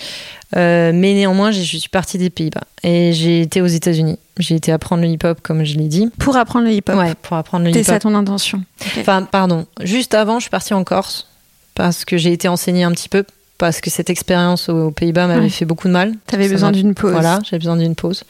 [0.56, 4.20] mais néanmoins, je suis partie des Pays-Bas et j'ai été aux États-Unis.
[4.38, 6.10] J'ai été apprendre le hip-hop, comme je l'ai dit.
[6.20, 7.84] Pour apprendre le hip-hop Ouais, pour apprendre le hip-hop.
[7.84, 8.64] C'est ça ton intention
[8.99, 9.66] Enfin, pardon.
[9.82, 11.28] Juste avant, je suis partie en Corse
[11.76, 13.24] parce que j'ai été enseignée un petit peu
[13.64, 16.11] parce que cette expérience aux Pays-Bas m'avait fait beaucoup de mal.
[16.28, 17.14] Tu avais besoin d'une pause.
[17.14, 18.26] Voilà, j'avais besoin d'une pause.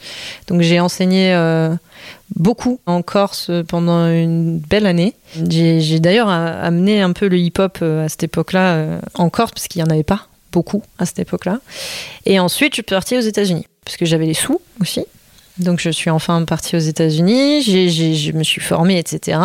[0.46, 1.74] Donc j'ai enseigné euh,
[2.36, 5.16] beaucoup en Corse pendant une belle année.
[5.50, 9.66] J'ai d'ailleurs amené un peu le hip-hop euh, à cette époque-là euh, en Corse parce
[9.66, 11.58] qu'il n'y en avait pas beaucoup à cette époque-là.
[12.26, 15.04] Et ensuite, je suis partie aux États-Unis parce que j'avais les sous aussi.
[15.58, 19.40] Donc je suis enfin partie aux États-Unis, je me suis formée, etc.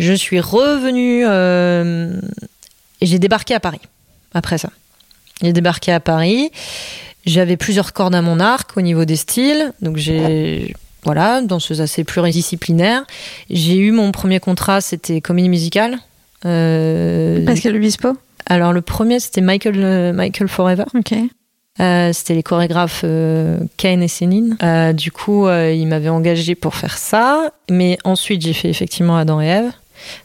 [0.00, 1.24] Je suis revenue
[3.00, 3.82] et j'ai débarqué à Paris
[4.34, 4.70] après ça.
[5.42, 6.50] J'ai débarqué à Paris.
[7.24, 9.72] J'avais plusieurs cordes à mon arc au niveau des styles.
[9.82, 10.74] Donc j'ai
[11.04, 13.04] voilà, danseuse assez pluridisciplinaire.
[13.50, 15.98] J'ai eu mon premier contrat, c'était comédie musicale.
[16.44, 18.16] Euh, Pascal Obispo
[18.46, 20.84] Alors le premier, c'était Michael, euh, Michael Forever.
[20.94, 21.14] Ok.
[21.78, 24.56] Euh, c'était les chorégraphes euh, Kane et Céline.
[24.62, 27.52] Euh, du coup, il m'avait engagé pour faire ça.
[27.70, 29.72] Mais ensuite, j'ai fait effectivement Adam et Ève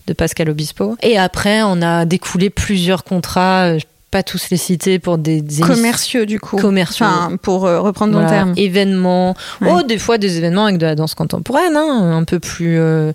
[0.07, 0.95] de Pascal Obispo.
[1.01, 3.73] Et après, on a découlé plusieurs contrats
[4.11, 6.57] pas tous les citer pour des, commerciaux du coup.
[6.57, 7.05] commerciaux.
[7.05, 8.53] Enfin, pour euh, reprendre mon terme.
[8.57, 9.35] Événements.
[9.65, 13.13] Oh des fois des événements avec de la danse contemporaine hein, un peu plus euh,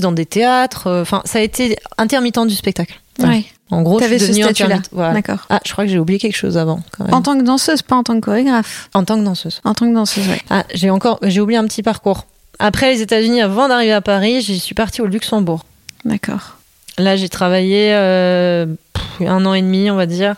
[0.00, 3.00] dans des théâtres euh, enfin ça a été intermittent du spectacle.
[3.22, 3.44] Ouais.
[3.70, 5.14] en gros je suis intermittent voilà.
[5.14, 5.46] d'accord.
[5.48, 7.14] Ah je crois que j'ai oublié quelque chose avant quand même.
[7.14, 8.90] en tant que danseuse pas en tant que chorégraphe.
[8.94, 9.60] En tant que danseuse.
[9.64, 12.26] En tant que danseuse oui ah j'ai encore j'ai oublié un petit parcours.
[12.58, 15.64] Après les États-Unis avant d'arriver à Paris je suis partie au Luxembourg.
[16.04, 16.56] D'accord.
[16.98, 18.66] Là, j'ai travaillé euh,
[19.20, 20.36] un an et demi, on va dire.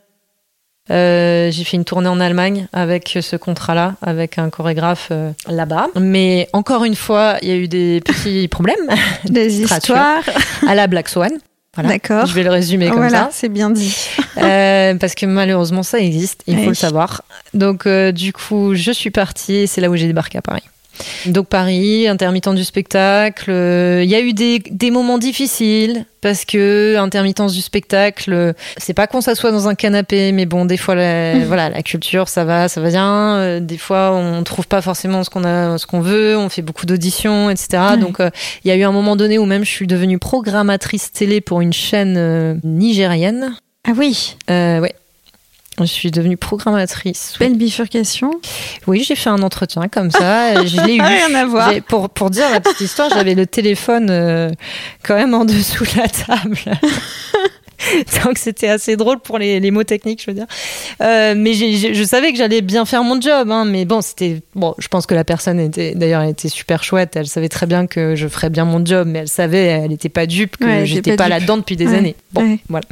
[0.91, 5.89] Euh, j'ai fait une tournée en Allemagne avec ce contrat-là, avec un chorégraphe euh, là-bas.
[5.97, 8.89] Mais encore une fois, il y a eu des petits problèmes.
[9.25, 10.23] Des histoires.
[10.67, 11.33] À la Black Swan.
[11.75, 11.91] Voilà.
[11.91, 12.27] D'accord.
[12.27, 13.29] Je vais le résumer comme voilà, ça.
[13.31, 13.95] c'est bien dit.
[14.35, 17.23] parce que malheureusement, ça existe, il faut le savoir.
[17.55, 20.65] Donc, du coup, je suis partie et c'est là où j'ai débarqué à Paris.
[21.27, 23.51] Donc Paris, intermittent du spectacle.
[23.51, 28.95] Euh, il y a eu des, des, moments difficiles parce que intermittence du spectacle, c'est
[28.95, 31.45] pas qu'on s'assoit dans un canapé, mais bon, des fois, la, mmh.
[31.45, 33.37] voilà, la culture, ça va, ça va bien.
[33.37, 36.37] Euh, des fois, on trouve pas forcément ce qu'on a, ce qu'on veut.
[36.37, 37.97] On fait beaucoup d'auditions, etc.
[38.01, 38.31] Donc, euh,
[38.65, 41.61] il y a eu un moment donné où même je suis devenue programmatrice télé pour
[41.61, 43.57] une chaîne nigérienne.
[43.89, 44.37] Ah oui.
[44.51, 44.95] Euh, ouais.
[45.87, 47.35] Je suis devenue programmatrice.
[47.39, 48.31] Belle bifurcation.
[48.87, 50.65] Oui, j'ai fait un entretien comme ça.
[50.65, 51.03] Je l'ai eu.
[51.03, 51.73] Rien à voir.
[51.87, 54.51] Pour, pour dire la petite histoire, j'avais le téléphone euh,
[55.03, 56.59] quand même en dessous de la table.
[58.25, 60.47] Donc c'était assez drôle pour les, les, mots techniques, je veux dire.
[61.01, 64.75] Euh, mais je savais que j'allais bien faire mon job, hein, mais bon, c'était bon.
[64.79, 67.17] Je pense que la personne était d'ailleurs était super chouette.
[67.17, 70.09] Elle savait très bien que je ferais bien mon job, mais elle savait, elle n'était
[70.09, 72.17] pas dupe que j'étais pas, là-dedans depuis des années.
[72.33, 72.87] Bon, voilà.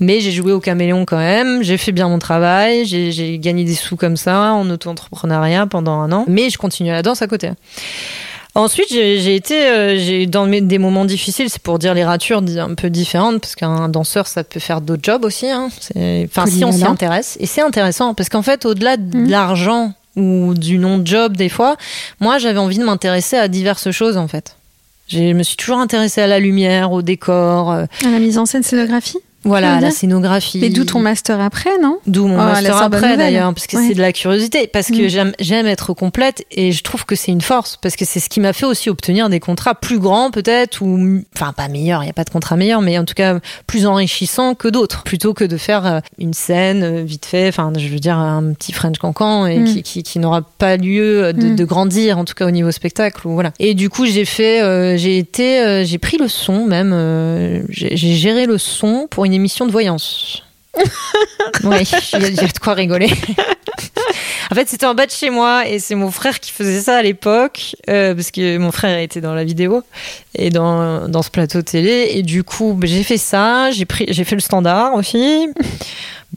[0.00, 1.62] Mais j'ai joué au caméléon quand même.
[1.62, 2.84] J'ai fait bien mon travail.
[2.84, 6.24] J'ai gagné des sous comme ça en auto-entrepreneuriat pendant un an.
[6.28, 7.50] Mais je continue la danse à côté.
[8.58, 12.74] Ensuite, j'ai été euh, j'ai dans des moments difficiles, c'est pour dire les ratures un
[12.74, 15.48] peu différentes, parce qu'un danseur, ça peut faire d'autres jobs aussi.
[15.48, 15.68] Hein.
[16.24, 17.36] Enfin, si on s'y intéresse.
[17.38, 19.28] Et c'est intéressant, parce qu'en fait, au-delà de mmh.
[19.28, 21.76] l'argent ou du nom de job, des fois,
[22.18, 24.56] moi, j'avais envie de m'intéresser à diverses choses, en fait.
[25.06, 27.70] Je me suis toujours intéressée à la lumière, au décor.
[27.70, 27.84] Euh.
[28.04, 29.18] À la mise en scène, scénographie?
[29.44, 30.58] Voilà, la scénographie.
[30.58, 31.98] Mais d'où ton master après, non?
[32.06, 35.32] D'où mon oh, master après d'ailleurs, parce que c'est de la curiosité, parce que mm.
[35.38, 38.40] j'aime être complète et je trouve que c'est une force, parce que c'est ce qui
[38.40, 42.10] m'a fait aussi obtenir des contrats plus grands peut-être, ou enfin pas meilleurs, il n'y
[42.10, 45.44] a pas de contrat meilleur, mais en tout cas plus enrichissants que d'autres, plutôt que
[45.44, 48.98] de faire euh, une scène euh, vite fait, enfin je veux dire un petit French
[48.98, 49.82] Cancan et mm.
[49.82, 51.56] qui, qui, n'aura pas lieu de, mm.
[51.56, 53.52] de, grandir, en tout cas au niveau spectacle, ou voilà.
[53.60, 58.46] Et du coup j'ai fait, euh, j'ai été, j'ai pris le son même, j'ai géré
[58.46, 60.42] le son pour une émission de voyance.
[61.64, 63.10] oui, il y, a de quoi rigoler.
[64.50, 66.96] en fait, c'était en bas de chez moi et c'est mon frère qui faisait ça
[66.96, 69.82] à l'époque euh, parce que mon frère était dans la vidéo
[70.34, 73.70] et dans, dans ce plateau télé et du coup, bah, j'ai fait ça.
[73.70, 75.48] J'ai fait le standard aussi.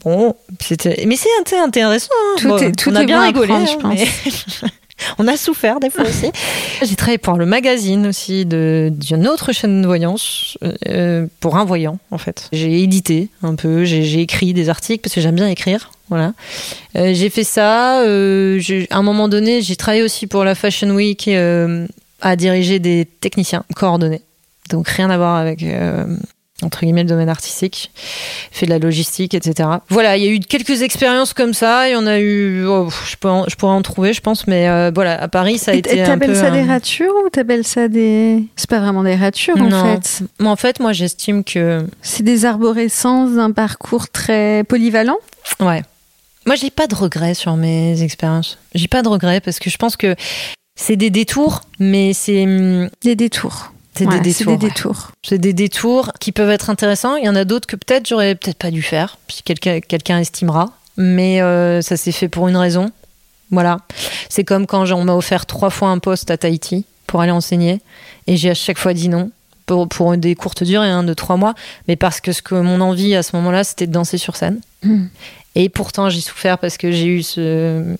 [0.04, 2.08] Bon, c'était, mais c'est intéressant.
[2.12, 2.36] Hein.
[2.38, 4.64] Tout, est, tout on a bien rigolé, je pense.
[5.18, 6.30] On a souffert des fois aussi.
[6.82, 11.98] J'ai travaillé pour le magazine aussi d'une autre chaîne de voyance, euh, pour un voyant
[12.10, 12.48] en fait.
[12.52, 15.90] J'ai édité un peu, j'ai écrit des articles parce que j'aime bien écrire.
[16.08, 16.34] Voilà.
[16.96, 18.02] Euh, j'ai fait ça.
[18.02, 21.28] Euh, à un moment donné, j'ai travaillé aussi pour la Fashion Week
[22.20, 24.22] à diriger des techniciens coordonnés.
[24.70, 25.64] Donc rien à voir avec
[26.62, 27.90] entre guillemets le domaine artistique,
[28.50, 29.68] fait de la logistique, etc.
[29.88, 32.88] Voilà, il y a eu quelques expériences comme ça, il y en a eu, oh,
[33.08, 35.72] je, pourrais en, je pourrais en trouver, je pense, mais euh, voilà, à Paris, ça
[35.72, 36.34] a été et un peu...
[36.34, 38.44] ça des ratures ou t'appelles ça des...
[38.56, 40.22] C'est pas vraiment des ratures, en fait.
[40.44, 41.86] En fait, moi, j'estime que...
[42.02, 45.18] C'est des arborescences d'un parcours très polyvalent
[45.60, 45.82] Ouais.
[46.46, 48.58] Moi, j'ai pas de regrets sur mes expériences.
[48.74, 50.16] J'ai pas de regrets parce que je pense que
[50.74, 53.71] c'est des détours, mais c'est hum, Des détours.
[53.96, 54.58] C'est Ouais, des c'est détours.
[54.58, 54.70] des ouais.
[54.72, 55.10] détours.
[55.22, 57.16] C'est des détours qui peuvent être intéressants.
[57.16, 60.70] Il y en a d'autres que peut-être j'aurais peut-être pas dû faire, si quelqu'un estimera.
[60.96, 62.90] Mais euh, ça s'est fait pour une raison.
[63.50, 63.78] Voilà.
[64.28, 67.80] C'est comme quand on m'a offert trois fois un poste à Tahiti pour aller enseigner,
[68.26, 69.30] et j'ai à chaque fois dit non
[69.66, 71.54] pour, pour des courtes durées, hein, de trois mois,
[71.88, 74.60] mais parce que ce que mon envie à ce moment-là, c'était de danser sur scène.
[74.82, 75.06] Hmm.
[75.54, 77.94] Et pourtant, j'ai souffert parce que j'ai eu ce...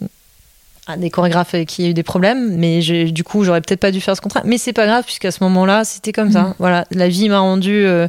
[0.88, 3.60] ah, des chorégraphes avec qui il y a eu des problèmes, mais du coup, j'aurais
[3.60, 4.42] peut-être pas dû faire ce contrat.
[4.44, 6.42] Mais c'est pas grave, puisqu'à ce moment-là, c'était comme ça.
[6.42, 6.54] Mhm.
[6.58, 8.08] Voilà, la vie m'a rendu, euh,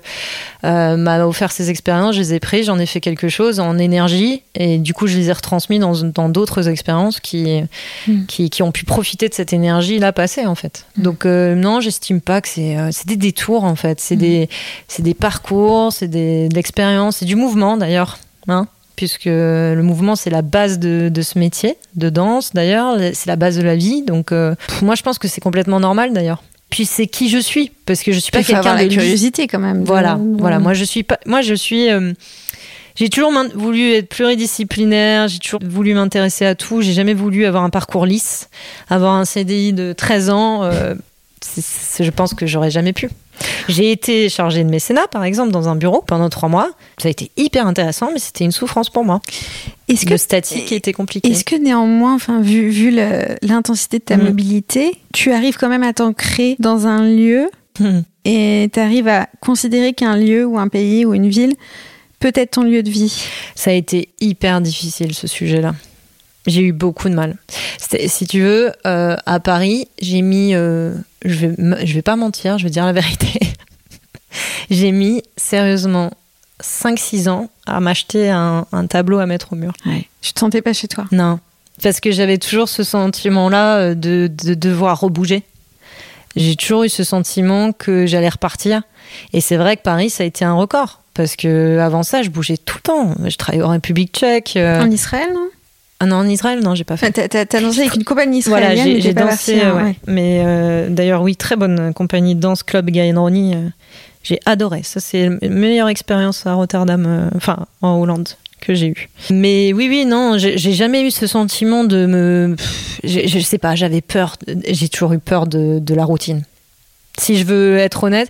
[0.64, 3.78] euh, m'a offert ces expériences, je les ai prises, j'en ai fait quelque chose en
[3.78, 7.62] énergie, et du coup, je les ai retransmis dans dans d'autres expériences qui,
[8.08, 8.26] Mhm.
[8.26, 10.86] qui, qui ont pu profiter de cette énergie là passée, en fait.
[10.98, 11.04] Mhm.
[11.04, 14.00] Donc, euh, non, j'estime pas que c'est c'est des détours, en fait.
[14.02, 14.50] C'est des,
[14.88, 18.18] c'est des parcours, c'est des, de l'expérience, c'est du mouvement, d'ailleurs.
[18.48, 23.28] Hein puisque le mouvement c'est la base de, de ce métier de danse d'ailleurs c'est
[23.28, 26.44] la base de la vie donc euh, moi je pense que c'est complètement normal d'ailleurs
[26.70, 29.84] puis c'est qui je suis parce que je suis pas quelqu'un de curiosité quand même.
[29.84, 32.14] voilà voilà moi je suis pas moi je suis euh,
[32.96, 37.64] j'ai toujours voulu être pluridisciplinaire, j'ai toujours voulu m'intéresser à tout, j'ai jamais voulu avoir
[37.64, 38.50] un parcours lisse,
[38.88, 40.94] avoir un CDI de 13 ans, euh,
[42.00, 43.10] je pense que j'aurais jamais pu.
[43.70, 46.70] J'ai été chargée de mécénat, par exemple, dans un bureau pendant trois mois.
[46.98, 49.22] Ça a été hyper intéressant, mais c'était une souffrance pour moi.
[49.88, 51.30] Est-ce que Le statique était compliqué.
[51.30, 52.92] Est-ce que néanmoins, enfin, vu,
[53.42, 54.24] l'intensité de ta Mhm.
[54.26, 58.02] mobilité, tu arrives quand même à t'ancrer dans un lieu Hmm.
[58.24, 61.56] et tu arrives à considérer qu'un lieu ou un pays ou une ville
[62.20, 63.26] peut être ton lieu de vie?
[63.56, 65.74] Ça a été hyper difficile ce sujet-là.
[66.46, 67.38] J'ai eu beaucoup de mal.
[68.08, 72.58] Si tu veux, euh, à Paris, j'ai mis, euh, je vais, je vais pas mentir,
[72.58, 73.40] je vais dire la vérité.
[74.70, 76.12] j'ai mis sérieusement
[76.62, 79.74] 5-6 ans à m'acheter un, un tableau à mettre au mur.
[79.86, 80.08] ouais.
[80.22, 81.06] Je te sentais pas chez toi?
[81.12, 81.40] Non,
[81.82, 85.44] parce que j'avais toujours ce sentiment-là euh, de, de devoir rebouger.
[86.36, 88.82] J'ai toujours eu ce sentiment que j'allais repartir.
[89.34, 91.02] Et c'est vrai que Paris, ça a été un record.
[91.14, 93.16] Parce que avant ça, je bougeais tout le temps.
[93.30, 94.54] Je travaillais en République tchèque.
[94.58, 95.48] euh, En Israël, non?
[96.04, 97.12] Ah non, en Israël, non, j'ai pas fait.
[97.30, 99.28] T'as- dansé avec une compagnie Voilà, israélienne, mais j'ai dansé.
[99.28, 99.84] partie, hein, ouais.
[99.84, 99.96] ouais.
[100.06, 103.56] Mais euh, d'ailleurs, oui, très bonne compagnie danse, Club Gaël Ronny.
[103.56, 103.70] euh,
[104.22, 104.82] j'ai adoré.
[104.84, 108.28] Ça, c'est la meilleure expérience à Rotterdam, euh, enfin, en Hollande,
[108.60, 109.08] que j'ai eue.
[109.30, 112.56] Mais oui, oui, non, j'ai jamais eu ce sentiment de me.
[112.58, 114.36] pff, Je sais pas, j'avais peur.
[114.68, 116.44] J'ai toujours eu peur de, de la routine.
[117.18, 118.30] Si je veux être honnête.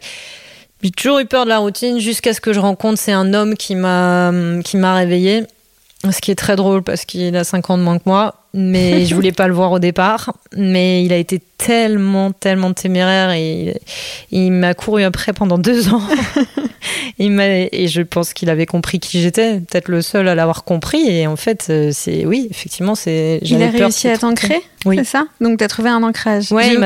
[0.84, 3.56] J'ai toujours eu peur de la routine jusqu'à ce que je rencontre c'est un homme
[3.56, 4.34] qui m'a
[4.66, 5.44] qui m'a réveillée.
[6.12, 9.06] Ce qui est très drôle parce qu'il a 5 ans de moins que moi, mais
[9.06, 10.34] je voulais pas le voir au départ.
[10.56, 13.76] Mais il a été tellement, tellement téméraire et
[14.32, 16.02] il, il m'a couru après pendant deux ans.
[17.20, 21.08] il et je pense qu'il avait compris qui j'étais, peut-être le seul à l'avoir compris.
[21.10, 23.40] Et en fait, euh, c'est oui, effectivement, c'est.
[23.44, 24.98] Il a réussi à t'ancrer, Oui.
[24.98, 25.26] c'est ça?
[25.42, 26.80] Donc t'as trouvé un ancrage Ouais, il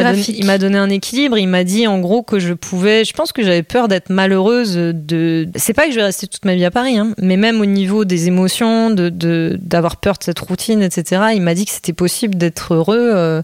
[0.45, 1.37] m'a donné, un équilibre.
[1.37, 3.03] Il m'a dit en gros que je pouvais.
[3.05, 4.75] Je pense que j'avais peur d'être malheureuse.
[4.75, 5.47] De.
[5.55, 7.65] C'est pas que je vais rester toute ma vie à Paris, hein, mais même au
[7.65, 11.21] niveau des émotions, de de- d'avoir peur de cette routine, etc.
[11.33, 13.41] Il m'a dit que c'était possible d'être heureux.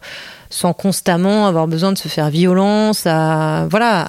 [0.55, 4.01] Sans constamment avoir besoin de se faire violence, à voilà,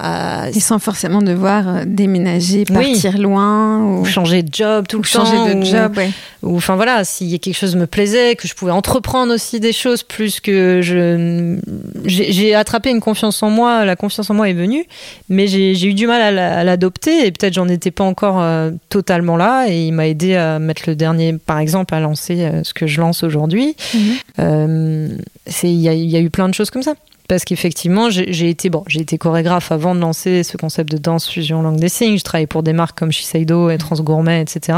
[0.43, 2.91] à Et sans forcément devoir euh, déménager, Oui.
[2.91, 5.97] partir loin ou, ou changer de job tout ou le changer temps, de ou- job.
[5.97, 6.11] Ouais.
[6.43, 9.59] ou enfin voilà, s'il y a quelque chose me plaisait, que je pouvais entreprendre aussi
[9.59, 11.57] des choses plus que je
[12.05, 14.85] j'ai attrapé une confiance en moi, la confiance en moi est venue,
[15.29, 18.39] mais j'ai eu du mal à la- à l'adopter et peut-être j'en étais pas encore
[18.39, 22.41] euh, totalement là et il m'a aidé à mettre le dernier par exemple à lancer
[22.43, 23.75] euh, ce que je lance aujourd'hui.
[23.95, 23.99] Mhm.
[24.39, 25.07] Euh,
[25.47, 26.95] c'est il y, y a eu plein de choses comme ça.
[27.27, 31.27] Parce qu'effectivement, j'ai été bon, j'ai été chorégraphe avant de lancer ce concept de danse
[31.27, 32.19] fusion langue des signes.
[32.19, 34.77] Je travaillais pour des marques comme Shiseido et Transgourmet, etc.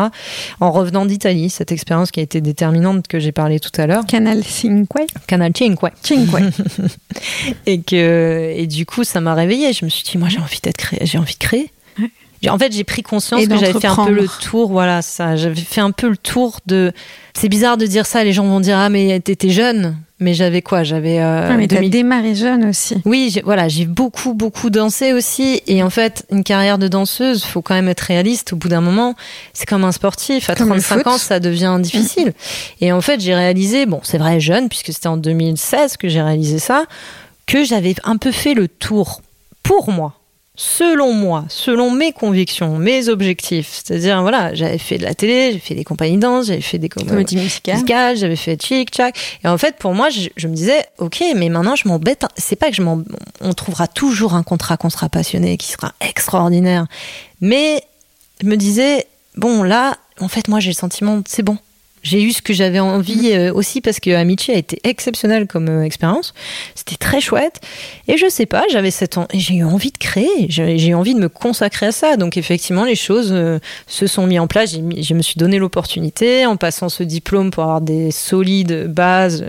[0.62, 4.06] En revenant d'Italie, cette expérience qui a été déterminante que j'ai parlé tout à l'heure,
[4.06, 4.88] Canal Cinque.
[5.26, 5.80] Canal Cinque.
[6.04, 6.30] Cinque.
[7.66, 9.74] Et que et du coup, ça m'a réveillée.
[9.74, 11.72] Je me suis dit, moi, j'ai envie d'être créé, j'ai envie de créer.
[12.00, 12.12] Ouais.
[12.50, 15.36] En fait, j'ai pris conscience que j'avais fait un peu le tour, voilà, ça.
[15.36, 16.92] J'avais fait un peu le tour de.
[17.34, 18.24] C'est bizarre de dire ça.
[18.24, 19.98] Les gens vont dire, ah, mais t'étais jeune.
[20.20, 20.84] Mais j'avais quoi?
[20.84, 21.20] J'avais.
[21.20, 22.96] euh, Ah, mais t'as 2000 démarré jeune aussi.
[23.06, 25.62] oui, voilà, j'ai beaucoup, beaucoup dansé aussi.
[25.68, 28.54] Et en fait, une carrière de danseuse, faut quand même être réaliste.
[28.54, 29.14] Au bout d'un moment,
[29.54, 30.50] c'est comme un sportif.
[30.50, 31.08] À Comme le 35 foot.
[31.08, 32.34] ans, ça devient difficile.
[32.82, 36.22] Et en fait, j'ai réalisé, bon, c'est vrai, jeune, puisque c'était en 2016 que j'ai
[36.24, 36.86] réalisé ça,
[37.46, 39.22] que j'avais un peu fait le tour
[39.62, 40.14] pour moi.
[40.60, 43.70] Selon moi, selon mes convictions, mes objectifs.
[43.86, 46.80] C'est-à-dire, voilà, j'avais fait de la télé, j'ai fait des compagnies de danse, j'avais fait
[46.80, 47.76] des com- Comédie musicale.
[47.76, 51.24] musicale, j'avais fait chic tchac et en fait pour moi je, je me disais ok
[51.36, 53.04] mais maintenant je m'embête c'est pas que je m'en
[53.40, 56.88] on trouvera toujours un contrat qu'on sera passionné qui sera extraordinaire
[57.40, 57.84] mais
[58.42, 59.06] je me disais
[59.36, 61.58] bon là en fait moi j'ai le sentiment c'est bon
[62.08, 65.68] j'ai eu ce que j'avais envie euh, aussi parce que Amici a été exceptionnel comme
[65.68, 66.34] euh, expérience.
[66.74, 67.60] C'était très chouette.
[68.08, 71.20] Et je sais pas, j'avais cette j'ai eu envie de créer, j'ai eu envie de
[71.20, 72.16] me consacrer à ça.
[72.16, 74.72] Donc effectivement, les choses euh, se sont mises en place.
[74.74, 79.44] Je me suis donné l'opportunité en passant ce diplôme pour avoir des solides bases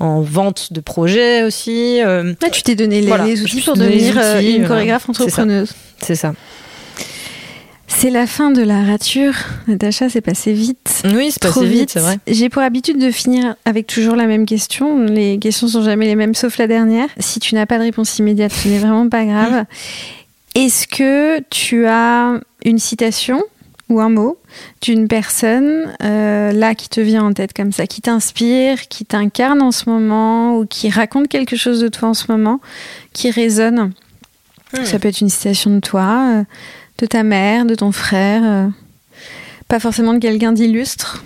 [0.00, 2.00] en vente de projets aussi.
[2.02, 5.72] Ah, tu t'es donné les, outils pour devenir une chorégraphe entrepreneuse.
[6.00, 6.32] C'est ça.
[8.06, 9.34] C'est la fin de la rature.
[9.66, 11.02] Natacha, c'est passé vite.
[11.06, 12.20] Oui, c'est passé vite, c'est vrai.
[12.28, 15.06] J'ai pour habitude de finir avec toujours la même question.
[15.06, 17.08] Les questions sont jamais les mêmes, sauf la dernière.
[17.18, 19.64] Si tu n'as pas de réponse immédiate, ce n'est vraiment pas grave.
[20.54, 23.42] Est-ce que tu as une citation
[23.88, 24.38] ou un mot
[24.82, 29.60] d'une personne euh, là qui te vient en tête comme ça, qui t'inspire, qui t'incarne
[29.62, 32.60] en ce moment ou qui raconte quelque chose de toi en ce moment,
[33.12, 33.90] qui résonne?
[34.72, 34.84] Hmm.
[34.84, 36.44] Ça peut être une citation de toi.
[36.98, 38.68] De ta mère, de ton frère, euh,
[39.68, 41.22] pas forcément de quelqu'un d'illustre,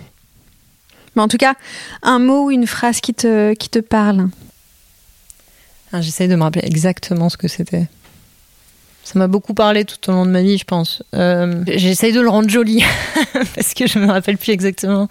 [1.14, 1.54] mais en tout cas
[2.02, 4.28] un mot ou une phrase qui te, qui te parle.
[5.92, 7.86] Ah, j'essaye de me rappeler exactement ce que c'était.
[9.04, 11.02] Ça m'a beaucoup parlé tout au long de ma vie, je pense.
[11.14, 12.84] Euh, j'essaye de le rendre joli
[13.54, 15.08] parce que je me rappelle plus exactement.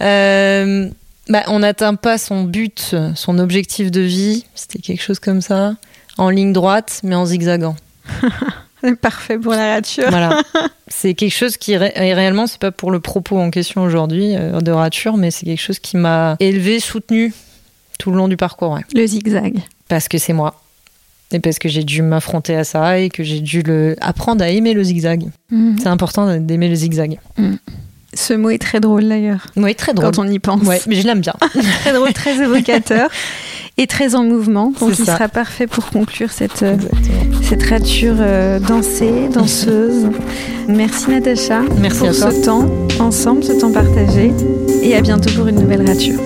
[0.00, 0.88] Euh,
[1.28, 4.46] bah, on n'atteint pas son but, son objectif de vie.
[4.54, 5.74] C'était quelque chose comme ça,
[6.18, 7.76] en ligne droite, mais en zigzagant.
[9.00, 10.08] Parfait pour la rature.
[10.08, 10.42] Voilà.
[10.88, 14.60] C'est quelque chose qui, ré réellement, c'est pas pour le propos en question aujourd'hui euh,
[14.60, 17.32] de rature, mais c'est quelque chose qui m'a élevé, soutenu
[17.98, 18.76] tout le long du parcours.
[18.92, 19.60] Le zigzag.
[19.88, 20.60] Parce que c'est moi.
[21.32, 23.94] Et parce que j'ai dû m'affronter à ça et que j'ai dû le...
[24.00, 25.28] apprendre à aimer le zigzag.
[25.50, 25.76] Mhm.
[25.80, 27.18] C'est important d'aimer le zigzag.
[27.38, 27.58] Mhm.
[28.14, 29.46] Ce mot est très drôle d'ailleurs.
[29.56, 30.10] Oui, très drôle.
[30.10, 30.62] Quand on y pense.
[30.62, 31.34] Ouais, mais je l'aime bien.
[31.80, 33.08] très drôle, très évocateur
[33.78, 34.72] et très en mouvement.
[34.80, 36.76] Donc il sera parfait pour conclure cette, euh,
[37.42, 40.08] cette rature euh, dansée, danseuse.
[40.68, 44.32] Merci Natacha Merci pour ce temps ensemble, ce temps partagé.
[44.82, 46.20] Et à bientôt pour une nouvelle rature.